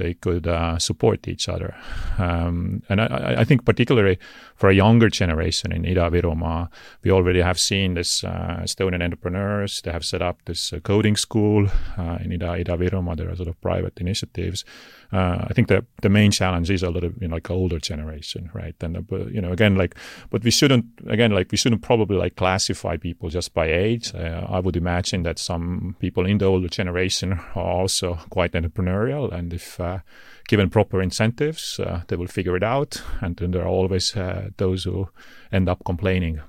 [0.00, 1.76] they could uh, support each other.
[2.18, 4.18] Um, and I, I, think particularly
[4.56, 6.68] for a younger generation in Ida-Virumaa,
[7.04, 9.82] we already have seen this uh, Estonian entrepreneurs.
[9.82, 13.16] They have set up this uh, coding school uh, in Ida, Ida-Virumaa.
[13.16, 14.64] There are sort of private initiatives.
[15.12, 18.50] Uh, I think the the main challenge is a little you know like older generation,
[18.54, 18.74] right?
[18.80, 19.96] And uh, you know again like,
[20.30, 24.14] but we shouldn't again like we shouldn't probably like classify people just by age.
[24.14, 29.52] I would imagine that some people in the older generation are also quite entrepreneurial, and
[29.52, 29.98] if uh,
[30.46, 33.02] given proper incentives, uh, they will figure it out.
[33.20, 35.08] And then there are always uh, those who
[35.52, 36.40] end up complaining.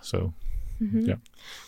[0.00, 0.32] so
[0.82, 1.08] Mm-hmm.
[1.08, 1.16] Yeah.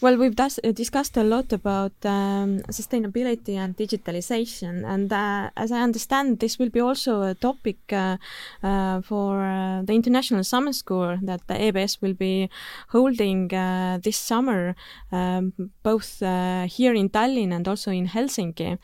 [0.01, 5.81] Well, we've dis- discussed a lot about um, sustainability and digitalization, and uh, as I
[5.81, 8.19] understand, this will be also a topic uh,
[8.63, 12.49] uh, for uh, the International Summer School that the EBS will be
[12.89, 14.77] holding this summer,
[15.11, 15.53] um,
[15.83, 18.79] both here in Tallinn and also in Helsinki.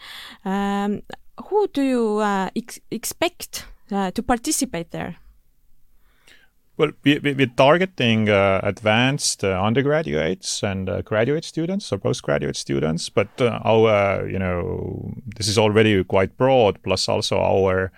[0.44, 1.02] Um,
[1.44, 5.16] who do you uh, ex expect uh, to participate there?
[6.78, 12.56] Well, we, we, are targeting uh, advanced uh, undergraduates and uh, graduate students or postgraduate
[12.56, 17.92] students, but uh, our, you know, this is already quite broad, plus also our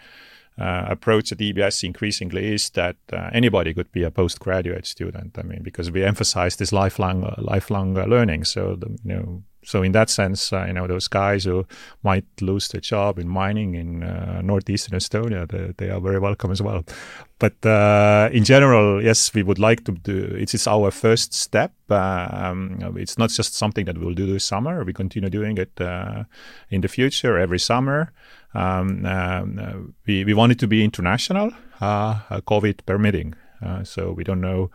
[0.61, 5.37] uh, approach at EBS increasingly is that uh, anybody could be a postgraduate student.
[5.39, 8.45] I mean, because we emphasize this lifelong, lifelong learning.
[8.45, 11.67] So, the, you know, so in that sense, uh, you know, those guys who
[12.03, 16.51] might lose their job in mining in uh, northeastern Estonia, they, they, are very welcome
[16.51, 16.85] as well.
[17.39, 20.35] But uh, in general, yes, we would like to do.
[20.41, 21.73] It is our first step.
[21.91, 24.85] Um, it's not just something that we'll do this summer.
[24.85, 26.25] We continue doing it uh,
[26.71, 28.11] in the future every summer.
[28.55, 31.51] Um, um, we we want it to be international,
[31.83, 33.35] uh, COVID permitting.
[33.61, 34.71] Uh, so we don't know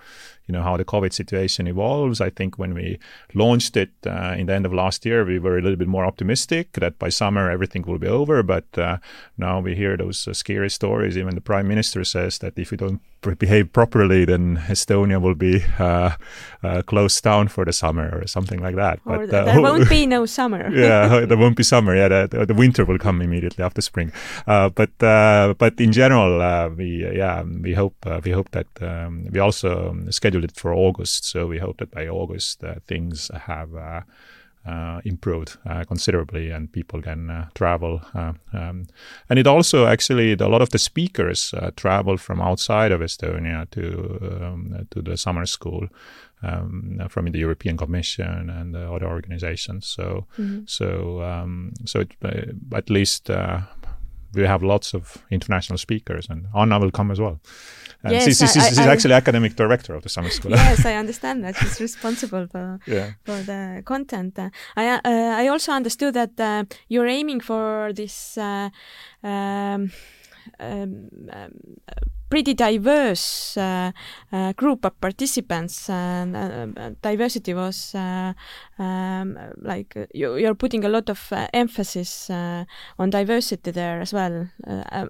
[0.47, 2.19] you know how the COVID situation evolves.
[2.19, 2.99] I think when we
[3.33, 6.05] launched it uh, in the end of last year, we were a little bit more
[6.05, 8.43] optimistic that by summer everything will be over.
[8.43, 8.97] But uh,
[9.37, 11.17] now we hear those uh, scary stories.
[11.17, 13.01] Even the prime minister says that if we don't
[13.39, 16.11] behave properly, then Estonia will be uh,
[16.61, 18.99] uh, closed down for the summer or something like that.
[19.05, 20.69] Or but uh, there won't be no summer.
[20.75, 21.95] yeah, there won't be summer.
[21.95, 24.11] Yeah, the, the winter will come immediately after spring.
[24.45, 30.42] but but in general, we yeah we hope we hope that um, we also schedule
[30.43, 34.01] scheduled it for August, so we hope that by August uh, things have uh,
[34.65, 38.01] uh, improved uh, considerably and people can uh, travel.
[38.13, 38.87] Uh, um,
[39.29, 44.19] and it also actually, a lot of the speakers travel from outside of Estonia to
[44.21, 45.87] um, to the summer school.
[46.45, 50.65] Um, from the European Commission and other organizations, so mm-hmm.
[50.65, 52.11] so um, so it,
[52.71, 53.29] at least
[54.33, 57.39] we have lots of international speakers, and Anna will come as well.
[58.03, 60.51] And yes, she's, she's, she's I, actually academic director of the summer school.
[60.51, 63.11] yes, I understand that she's responsible for yeah.
[63.23, 64.37] for the content.
[64.37, 68.37] Uh, I uh, I also understood that uh, you're aiming for this.
[68.37, 68.69] Uh,
[69.23, 69.91] um,
[70.59, 71.51] um, um,
[72.29, 73.91] pretty diverse uh,
[74.33, 81.31] uh, group of participants and diversity was um, like you, you're putting a lot of
[81.53, 84.49] emphasis on diversity there as well.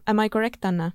[0.05, 0.93] am I correct, Anna?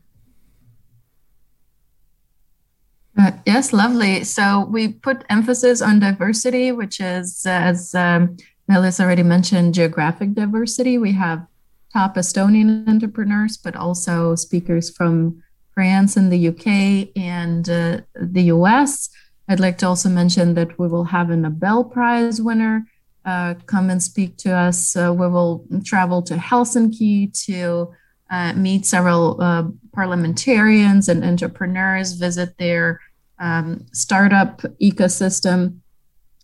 [3.18, 4.22] Uh, yes, lovely.
[4.22, 8.36] So we put emphasis on diversity, which is, as um,
[8.70, 10.98] Meelis already mentioned, geographic diversity.
[10.98, 11.44] We have
[11.92, 15.42] top Estonian entrepreneurs, but also speakers from
[15.74, 19.10] France and the UK and uh, the US.
[19.48, 22.86] I'd like to also mention that we will have a Nobel Prize winner
[23.24, 24.94] uh, come and speak to us.
[24.94, 27.92] we will travel to Helsinki to
[28.30, 33.00] uh, meet several uh, parliamentarians and entrepreneurs, visit their
[33.40, 35.80] um, startup ecosystem.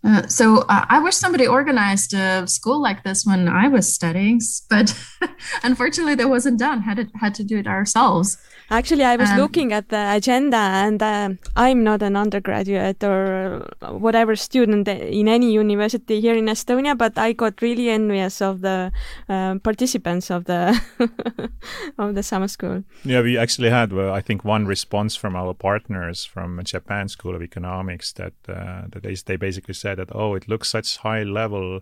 [0.05, 4.41] Uh, so uh, I wish somebody organized a school like this when I was studying,
[4.69, 4.95] but
[5.63, 6.83] unfortunately that wasn't done.
[6.83, 8.37] Had to, had to do it ourselves.
[8.71, 13.67] Actually, I was um, looking at the agenda, and uh, I'm not an undergraduate or
[13.81, 18.91] whatever student in any university here in Estonia, but I got really envious of the
[19.29, 20.81] uh, participants of the
[21.99, 22.85] of the summer school.
[23.05, 27.35] Yeah, we actually had, well, I think, one response from our partners from Japan School
[27.35, 31.23] of Economics that uh, that they they basically said that oh, it looks such high
[31.23, 31.81] level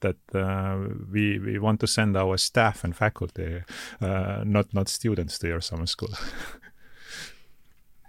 [0.00, 0.78] that uh,
[1.10, 3.62] we we want to send our staff and faculty,
[4.00, 6.10] uh, not not students, to your summer school.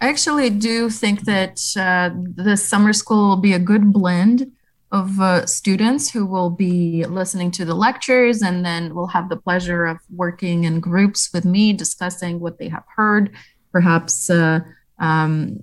[0.02, 4.52] I actually do think that uh, the summer school will be a good blend
[4.92, 9.38] of uh, students who will be listening to the lectures and then will have the
[9.38, 13.34] pleasure of working in groups with me, discussing what they have heard,
[13.72, 14.60] perhaps uh,
[15.00, 15.60] um,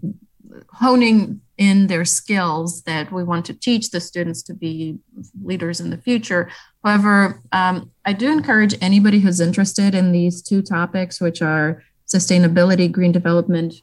[0.72, 4.98] honing in their skills that we want to teach the students to be
[5.44, 6.50] leaders in the future.
[6.82, 12.90] However, um, I do encourage anybody who's interested in these two topics, which are sustainability,
[12.90, 13.82] green development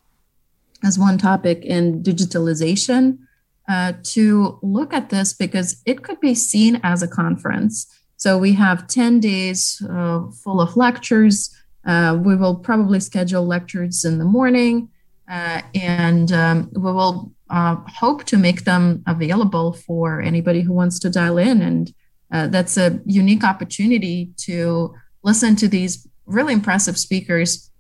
[0.84, 3.20] as one topic, and digitalization
[3.70, 7.86] uh, to look at this because it could be seen as a conference.
[8.16, 11.56] So we have 10 days uh, full of lectures.
[11.86, 14.90] Uh, we will probably schedule lectures in the morning,
[15.30, 21.00] uh, and um, we will uh, hope to make them available for anybody who wants
[21.00, 21.62] to dial in.
[21.62, 21.94] And
[22.32, 24.94] uh, that's a unique opportunity to
[25.24, 27.72] listen to these really impressive speakers.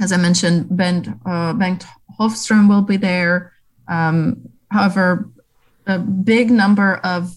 [0.00, 1.84] As I mentioned, Ben, Bengt
[2.18, 3.52] Holmström will be there.
[3.88, 5.30] Um, However,
[5.86, 7.36] a big number of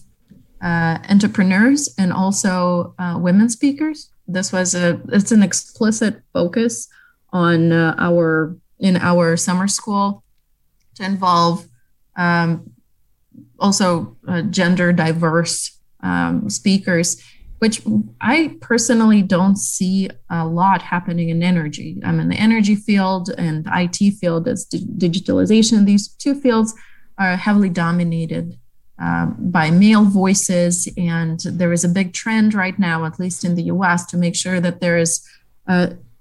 [0.60, 4.10] uh, entrepreneurs and also uh, women speakers.
[4.26, 6.88] This was a it's an explicit focus
[7.32, 10.24] on uh, our in our summer school
[10.98, 11.66] to involve
[12.16, 12.70] um,
[13.58, 17.22] also uh, gender diverse um, speakers,
[17.58, 17.82] which
[18.20, 22.00] I personally don't see a lot happening in energy.
[22.04, 25.86] I'm in the energy field and IT field as digitalization.
[25.86, 26.74] These two fields
[27.18, 28.56] are heavily dominated
[28.98, 30.88] um, by male voices.
[30.96, 34.36] And there is a big trend right now, at least in the US, to make
[34.36, 35.26] sure that there is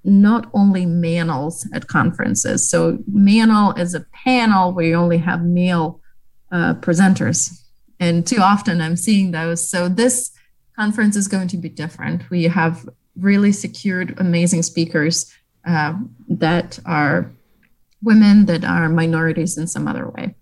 [0.07, 2.69] not only males at conferences.
[2.69, 6.01] So, manel is a panel where you only have male
[6.51, 7.61] uh, presenters.
[7.99, 9.69] And too often I'm seeing those.
[9.69, 10.31] So, this
[10.75, 12.29] conference is going to be different.
[12.29, 12.87] We have
[13.17, 15.31] really secured amazing speakers
[15.65, 15.93] uh,
[16.29, 17.31] that are
[18.01, 20.35] women, that are minorities in some other way.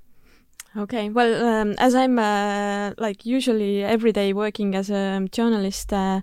[0.77, 6.19] Okay, well, um, as I'm uh, like usually every day working as a journalist, uh,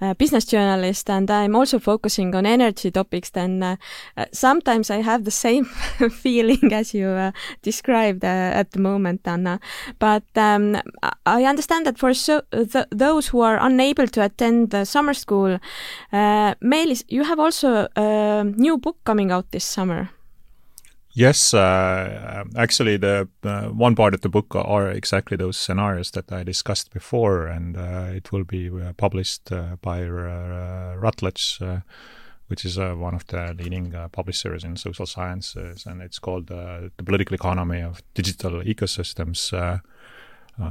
[0.00, 3.76] uh, business journalist, and I'm also focusing on energy topics, then uh,
[4.16, 5.66] uh, sometimes I have the same
[6.10, 7.30] feeling as you uh,
[7.62, 9.60] described at the moment, Anna.
[10.00, 10.78] But um,
[11.24, 15.60] I understand that for so th those who are unable to attend the summer school,
[16.60, 20.10] Meelis, you have also a new book coming out this summer.
[21.14, 26.32] Yes, uh, actually, the uh, one part of the book are exactly those scenarios that
[26.32, 31.60] I discussed before, and uh, it will be uh, published uh, by uh, Routledge,
[32.46, 37.34] which is one of the leading publishers in social sciences, and it's called "The Political
[37.34, 39.80] Economy of Digital Ecosystems."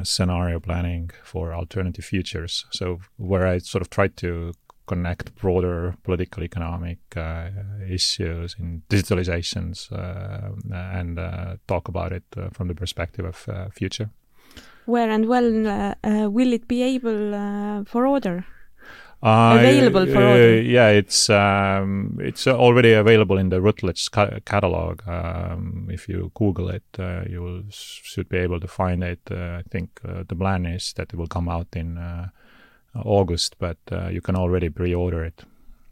[0.04, 2.66] scenario planning for alternative futures.
[2.70, 4.54] So, where I sort of tried to
[4.92, 7.50] connect broader political economic uh,
[7.90, 10.52] issues in digitalizations uh,
[11.00, 14.10] and uh, talk about it uh, from the perspective of uh, future.
[14.86, 15.96] Where and when uh,
[16.30, 18.46] will it be able for order?
[19.24, 20.62] available for order?
[20.62, 25.08] yeah, it's um, it's already available in the Routledge ca catalog.
[25.08, 26.90] Um, if you Google it,
[27.30, 29.22] you will, should be able to find it.
[29.32, 31.98] I think the plan is that it will come out in
[32.96, 35.44] August, but uh, you can already pre-order it.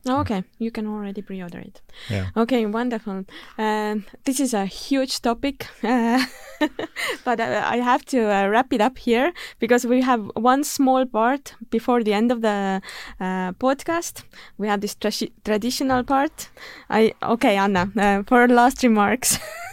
[0.07, 1.81] Oh, okay, you can already pre-order it.
[2.09, 2.27] Yeah.
[2.35, 3.25] Okay, wonderful.
[3.57, 6.23] Uh, this is a huge topic, uh,
[7.25, 11.05] but uh, I have to uh, wrap it up here because we have one small
[11.05, 12.81] part before the end of the
[13.19, 14.23] uh, podcast.
[14.57, 15.11] We have this tra
[15.43, 16.49] traditional part.
[16.89, 19.37] I okay, Anna, uh, for last remarks.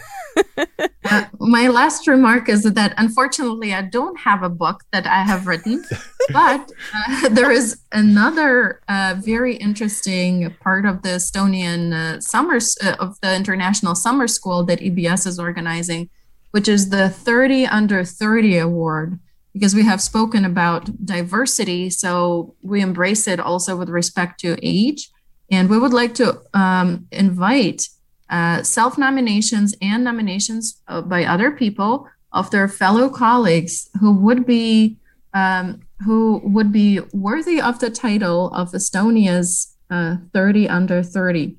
[1.09, 5.47] uh, my last remark is that unfortunately, I don't have a book that I have
[5.47, 5.83] written,
[6.33, 12.95] but uh, there is another uh, very interesting part of the Estonian uh, summers uh,
[12.99, 16.09] of the International Summer School that EBS is organizing,
[16.51, 19.19] which is the 30 Under 30 Award.
[19.53, 25.09] Because we have spoken about diversity, so we embrace it also with respect to age.
[25.49, 27.87] And we would like to um, invite
[28.29, 34.45] uh, self nominations and nominations uh, by other people of their fellow colleagues who would
[34.45, 34.97] be
[35.33, 41.55] um, who would be worthy of the title of Estonia's uh, 30 under 30,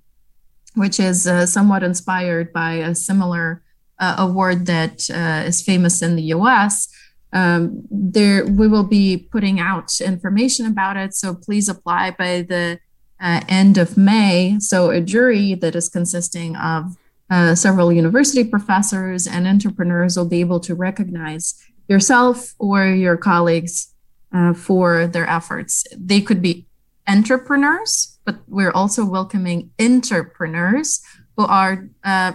[0.75, 3.63] which is uh, somewhat inspired by a similar
[3.99, 5.09] uh, award that
[5.47, 6.89] is famous in the US.
[7.33, 12.81] Um, there, we will be putting out information about it, so please apply by the
[13.21, 14.59] end of May.
[14.61, 16.97] So, a jury that is consisting of
[17.31, 21.55] uh, several university professors and entrepreneurs will be able to recognize
[21.89, 23.95] yourself or your colleagues
[24.33, 25.85] uh, for their efforts.
[25.97, 26.67] They could be
[27.07, 31.01] entrepreneurs, but we're also welcoming entrepreneurs
[31.37, 32.33] who are uh,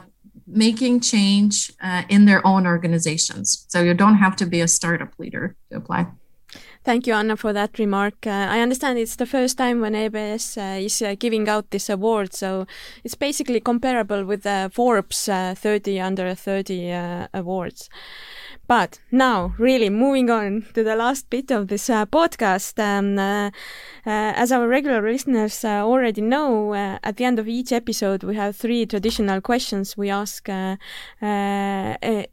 [0.47, 3.65] making change uh, in their own organizations.
[3.69, 6.07] So you don't have to be a startup leader to apply.
[6.83, 8.27] Thank you, Anna, for that remark.
[8.27, 11.89] Uh, I understand it's the first time when EBS uh, is uh, giving out this
[11.89, 12.67] award, so
[13.05, 17.89] it's basically comparable with the Forbes uh, 30 under 30 uh, awards.
[18.67, 23.17] But now, really moving on to the last bit of this uh, podcast, um,
[24.05, 28.85] as our regular listeners already know, at the end of each episode, we have three
[28.85, 30.49] traditional questions we ask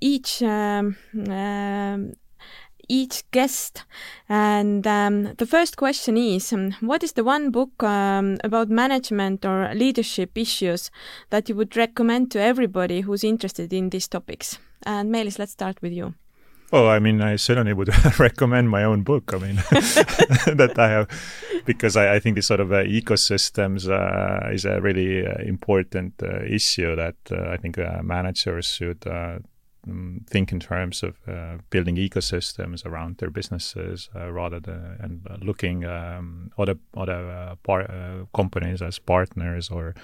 [0.01, 0.97] each um,
[1.29, 2.13] um,
[2.91, 3.85] each guest.
[4.29, 9.45] And um, the first question is um, What is the one book um, about management
[9.45, 10.91] or leadership issues
[11.31, 14.59] that you would recommend to everybody who's interested in these topics?
[14.85, 16.15] And Meelis, let's start with you.
[16.73, 19.33] Oh, I mean, I certainly would recommend my own book.
[19.35, 19.57] I mean,
[20.57, 21.09] that I have,
[21.65, 26.15] because I, I think this sort of uh, ecosystems uh, is a really uh, important
[26.23, 29.05] uh, issue that uh, I think uh, managers should
[29.89, 35.27] um, think in terms of uh, building ecosystems around their businesses uh, rather than and
[35.29, 39.95] uh, looking um, other other uh, par- uh, companies as partners or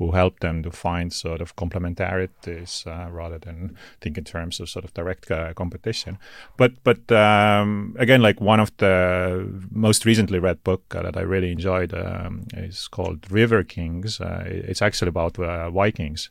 [0.00, 4.68] who help them to find sort of complementarities uh, rather than think in terms of
[4.68, 6.18] sort of direct competition.
[6.56, 11.52] But but um, again, like one of the most recently read book that I really
[11.52, 14.20] enjoyed um, is called River Kings.
[14.20, 16.30] it's actually about Vikings.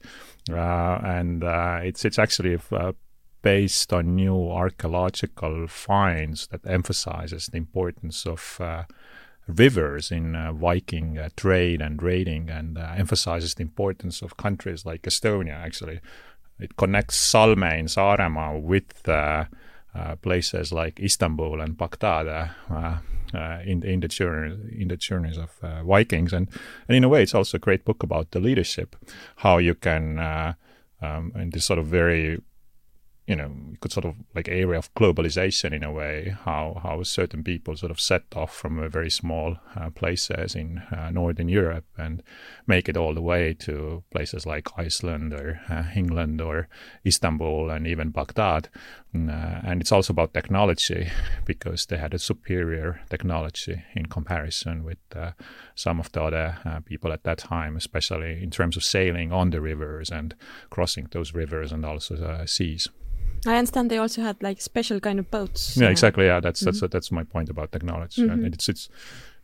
[0.52, 2.94] Uh, and uh, it's it's actually uh,
[3.42, 8.60] based on new archaeological finds that emphasizes the importance of
[9.50, 14.86] rivers in uh, Viking uh, trade and raiding and uh, emphasizes the importance of countries
[14.86, 15.54] like Estonia.
[15.54, 16.00] Actually,
[16.60, 19.04] it connects Salme in Saaremaa with
[20.22, 22.52] places like Istanbul and Baghdad
[23.34, 26.48] uh, in in the journey in the journeys of uh, Vikings, and
[26.88, 28.96] and in a way, it's also a great book about the leadership,
[29.38, 30.54] how you can uh,
[31.02, 32.42] um, in this sort of very
[33.30, 37.04] you know, you could sort of like area of globalization in a way, how how
[37.04, 41.48] certain people sort of set off from a very small uh, places in uh, northern
[41.48, 42.24] Europe and
[42.66, 46.70] make it all the way to places like Iceland or uh, England or
[47.06, 48.68] Istanbul and even Baghdad.
[49.14, 51.12] Mm, uh, and it's also about technology
[51.46, 55.34] because they had a superior technology in comparison with uh,
[55.76, 59.52] some of the other uh, people at that time, especially in terms of sailing on
[59.52, 60.34] the rivers and
[60.72, 62.90] crossing those rivers and also seas.
[63.46, 65.78] I understand they also had like special kind of boats.
[65.78, 66.26] Yeah, exactly.
[66.26, 66.80] Yeah, that's mm-hmm.
[66.80, 68.24] that's that's my point about technology.
[68.24, 68.46] Mm-hmm.
[68.46, 68.90] it's it's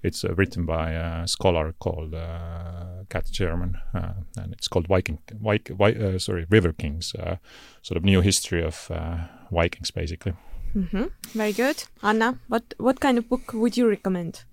[0.04, 5.20] it's uh, written by a scholar called uh, Cat Jarman, uh, and it's called Viking,
[5.32, 7.38] Viking, uh, sorry, River Kings, uh,
[7.82, 9.18] sort of new history of uh,
[9.52, 10.34] Vikings, basically.
[10.76, 11.06] Mm-hmm.
[11.34, 12.38] Very good, Anna.
[12.48, 14.44] What what kind of book would you recommend?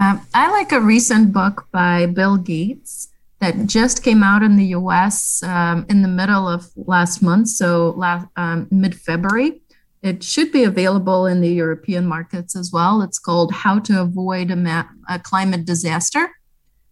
[0.00, 3.08] Um, I like a recent book by Bill Gates
[3.40, 7.90] that just came out in the US um, in the middle of last month, so
[7.96, 9.60] last, um, mid February.
[10.02, 13.02] It should be available in the European markets as well.
[13.02, 16.30] It's called How to Avoid a, Ma- a Climate Disaster.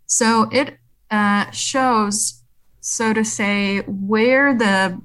[0.07, 0.79] So it
[1.11, 2.43] uh, shows,
[2.81, 5.01] so to say, where the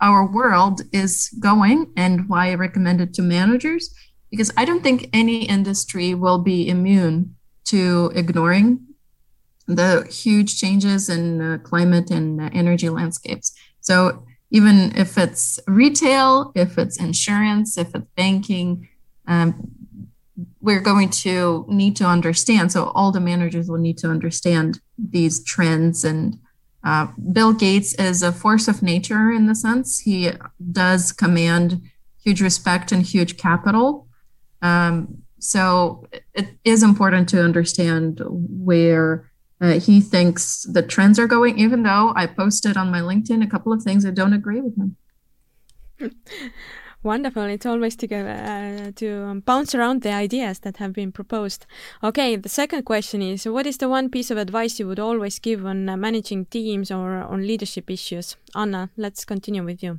[0.00, 3.94] our world is going and why I recommend it to managers
[4.30, 7.36] because I don't think any industry will be immune
[7.66, 8.83] to ignoring
[9.66, 13.54] the huge changes in uh, climate and energy landscapes.
[13.80, 18.88] So even if it's retail, if it's insurance, if it's banking,
[19.26, 19.70] um,
[20.60, 22.72] we're going to need to understand.
[22.72, 26.04] So all the managers will need to understand these trends.
[26.04, 26.38] And
[26.82, 30.30] uh, Bill Gates is a force of nature in the sense he
[30.72, 31.82] does command
[32.22, 34.08] huge respect and huge capital.
[34.62, 39.30] Um, so it is important to understand where
[39.60, 43.46] uh, he thinks the trends are going, even though I posted on my LinkedIn a
[43.46, 44.96] couple of things I don't agree with him.
[47.02, 47.42] Wonderful.
[47.42, 51.66] It's always to go, uh, to um, bounce around the ideas that have been proposed.
[52.02, 55.38] Okay, the second question is what is the one piece of advice you would always
[55.38, 58.36] give on uh, managing teams or on leadership issues?
[58.54, 59.98] Anna, let's continue with you.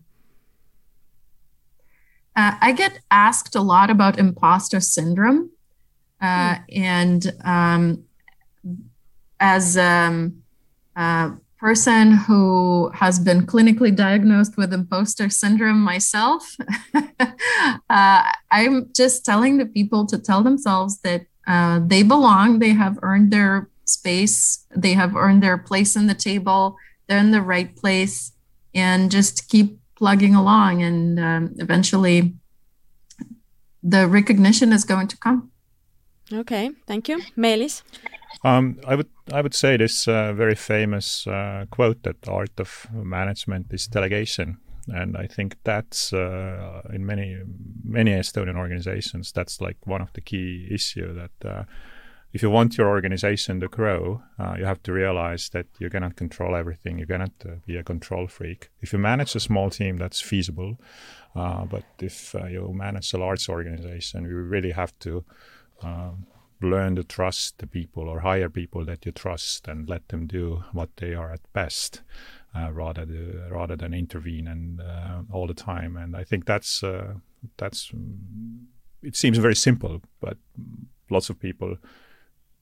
[2.36, 5.52] Uh, I get asked a lot about imposter syndrome.
[6.20, 6.62] Uh, hmm.
[6.74, 8.04] And um,
[9.40, 10.42] as um,
[10.96, 16.56] a person who has been clinically diagnosed with imposter syndrome myself,
[17.90, 22.98] uh, I'm just telling the people to tell themselves that uh, they belong, they have
[23.02, 27.76] earned their space, they have earned their place in the table, they're in the right
[27.76, 28.32] place,
[28.74, 30.82] and just keep plugging along.
[30.82, 32.34] And um, eventually,
[33.84, 35.52] the recognition is going to come.
[36.34, 37.22] Okay, thank you.
[37.38, 37.84] Meelis?
[38.44, 42.60] Um, I would I would say this uh, very famous uh, quote that the art
[42.60, 44.58] of management is delegation,
[44.88, 47.42] and I think that's uh, in many
[47.84, 51.64] many Estonian organizations that's like one of the key issue that uh,
[52.34, 56.18] if you want your organization to grow, uh, you have to realize that you cannot
[56.18, 57.00] control everything.
[57.00, 58.70] You cannot uh, be a control freak.
[58.82, 60.78] If you manage a small team, that's feasible,
[61.34, 65.24] but if you manage a large organization, you really have to
[65.82, 66.28] um,
[66.66, 70.64] learn to trust the people or hire people that you trust and let them do
[70.74, 72.02] what they are at best
[72.56, 75.96] uh, rather to, rather than intervene and uh, all the time.
[75.98, 77.16] And I think that's uh,
[77.58, 77.92] that's
[79.04, 80.38] it seems very simple but
[81.10, 81.78] lots of people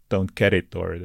[0.09, 0.99] don't get it or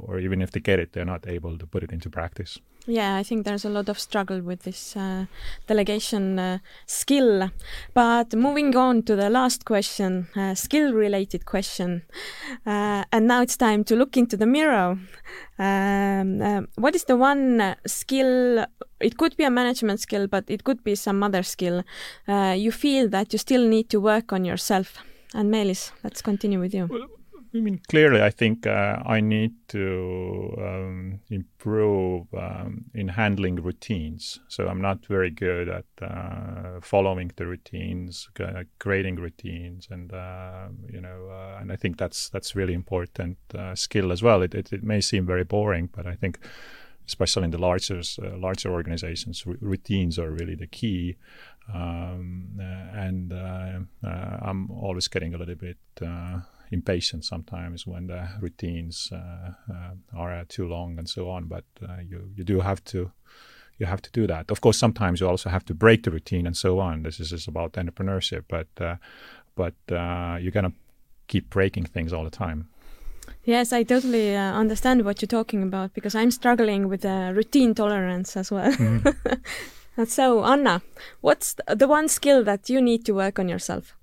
[0.00, 3.16] or even if they get it they're not able to put it into practice yeah,
[3.16, 5.26] I think there's a lot of struggle with this uh,
[5.66, 7.50] delegation uh, skill.
[7.94, 12.02] But moving on to the last question, uh, skill related question.
[12.66, 14.98] Uh, and now it's time to look into the mirror.
[15.58, 18.64] Um, uh, what is the one uh, skill?
[19.00, 21.82] It could be a management skill, but it could be some other skill.
[22.28, 24.98] you feel that you still need to work on yourself.
[25.34, 26.86] And Meelis, let's continue with you.
[26.90, 27.08] Well,
[27.52, 34.38] I mean, clearly, I think uh, I need to um, improve um, in handling routines.
[34.46, 40.68] So I'm not very good at uh, following the routines, uh, creating routines, and uh,
[40.88, 44.42] you know, uh, and I think that's that's really important uh, skill as well.
[44.42, 46.38] It, it, it may seem very boring, but I think,
[47.08, 48.00] especially in the larger
[48.38, 51.16] larger organizations, r- routines are really the key.
[51.74, 52.60] Um,
[52.94, 55.78] and I'm always getting a little bit
[56.70, 61.46] impatient sometimes when the routines uh, uh, are too long and so on.
[61.46, 63.10] But uh, you you do have to
[63.78, 64.50] you have to do that.
[64.50, 67.02] Of course, sometimes you also have to break the routine and so on.
[67.02, 68.68] This is, about entrepreneurship, but
[69.54, 69.74] but
[70.42, 70.72] you're gonna
[71.28, 72.68] keep breaking things all the time.
[73.44, 77.74] Yes, I totally uh, understand what you're talking about because I'm struggling with uh, routine
[77.74, 78.72] tolerance as well.
[78.72, 79.40] Mm.
[80.06, 80.82] so, Anna,
[81.20, 83.96] what's the one skill that you need to work on yourself?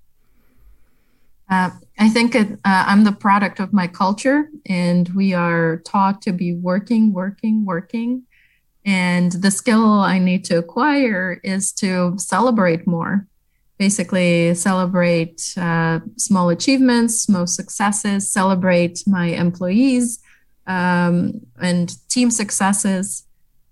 [1.50, 6.20] Uh, I think it, uh, I'm the product of my culture, and we are taught
[6.22, 8.24] to be working, working, working.
[8.84, 13.26] And the skill I need to acquire is to celebrate more.
[13.78, 20.20] Basically, celebrate uh, small achievements, small successes, celebrate my employees
[20.66, 23.24] um, and team successes.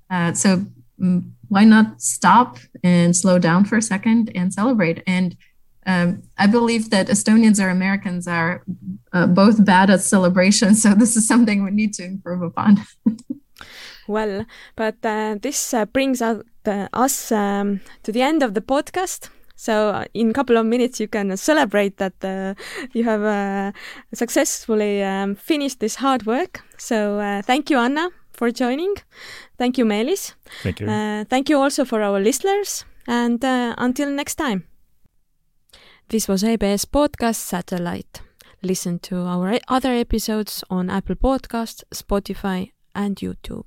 [0.09, 0.65] Uh, so,
[1.01, 5.03] mm, why not stop and slow down for a second and celebrate?
[5.07, 5.36] And
[5.86, 8.64] um, I believe that Estonians or Americans are
[9.12, 12.84] uh, both bad at celebration, so this is something we need to improve upon.
[14.08, 14.44] well,
[14.74, 19.30] but uh, this uh, brings out, uh, us um, to the end of the podcast.
[19.54, 22.54] So uh, in a couple of minutes, you can celebrate that uh,
[22.92, 23.72] you have
[24.12, 26.62] successfully um, finished this hard work.
[26.76, 28.96] So thank you, Anna, for joining.
[29.56, 30.34] Thank you, Meelis.
[30.62, 30.86] Thank you.
[31.30, 32.84] thank you also for our listeners.
[33.08, 34.64] And until next time.
[36.08, 38.20] This was EBS Podcast Satellite.
[38.62, 43.64] Listen to our other episodes on Apple Podcasts, Spotify, and YouTube.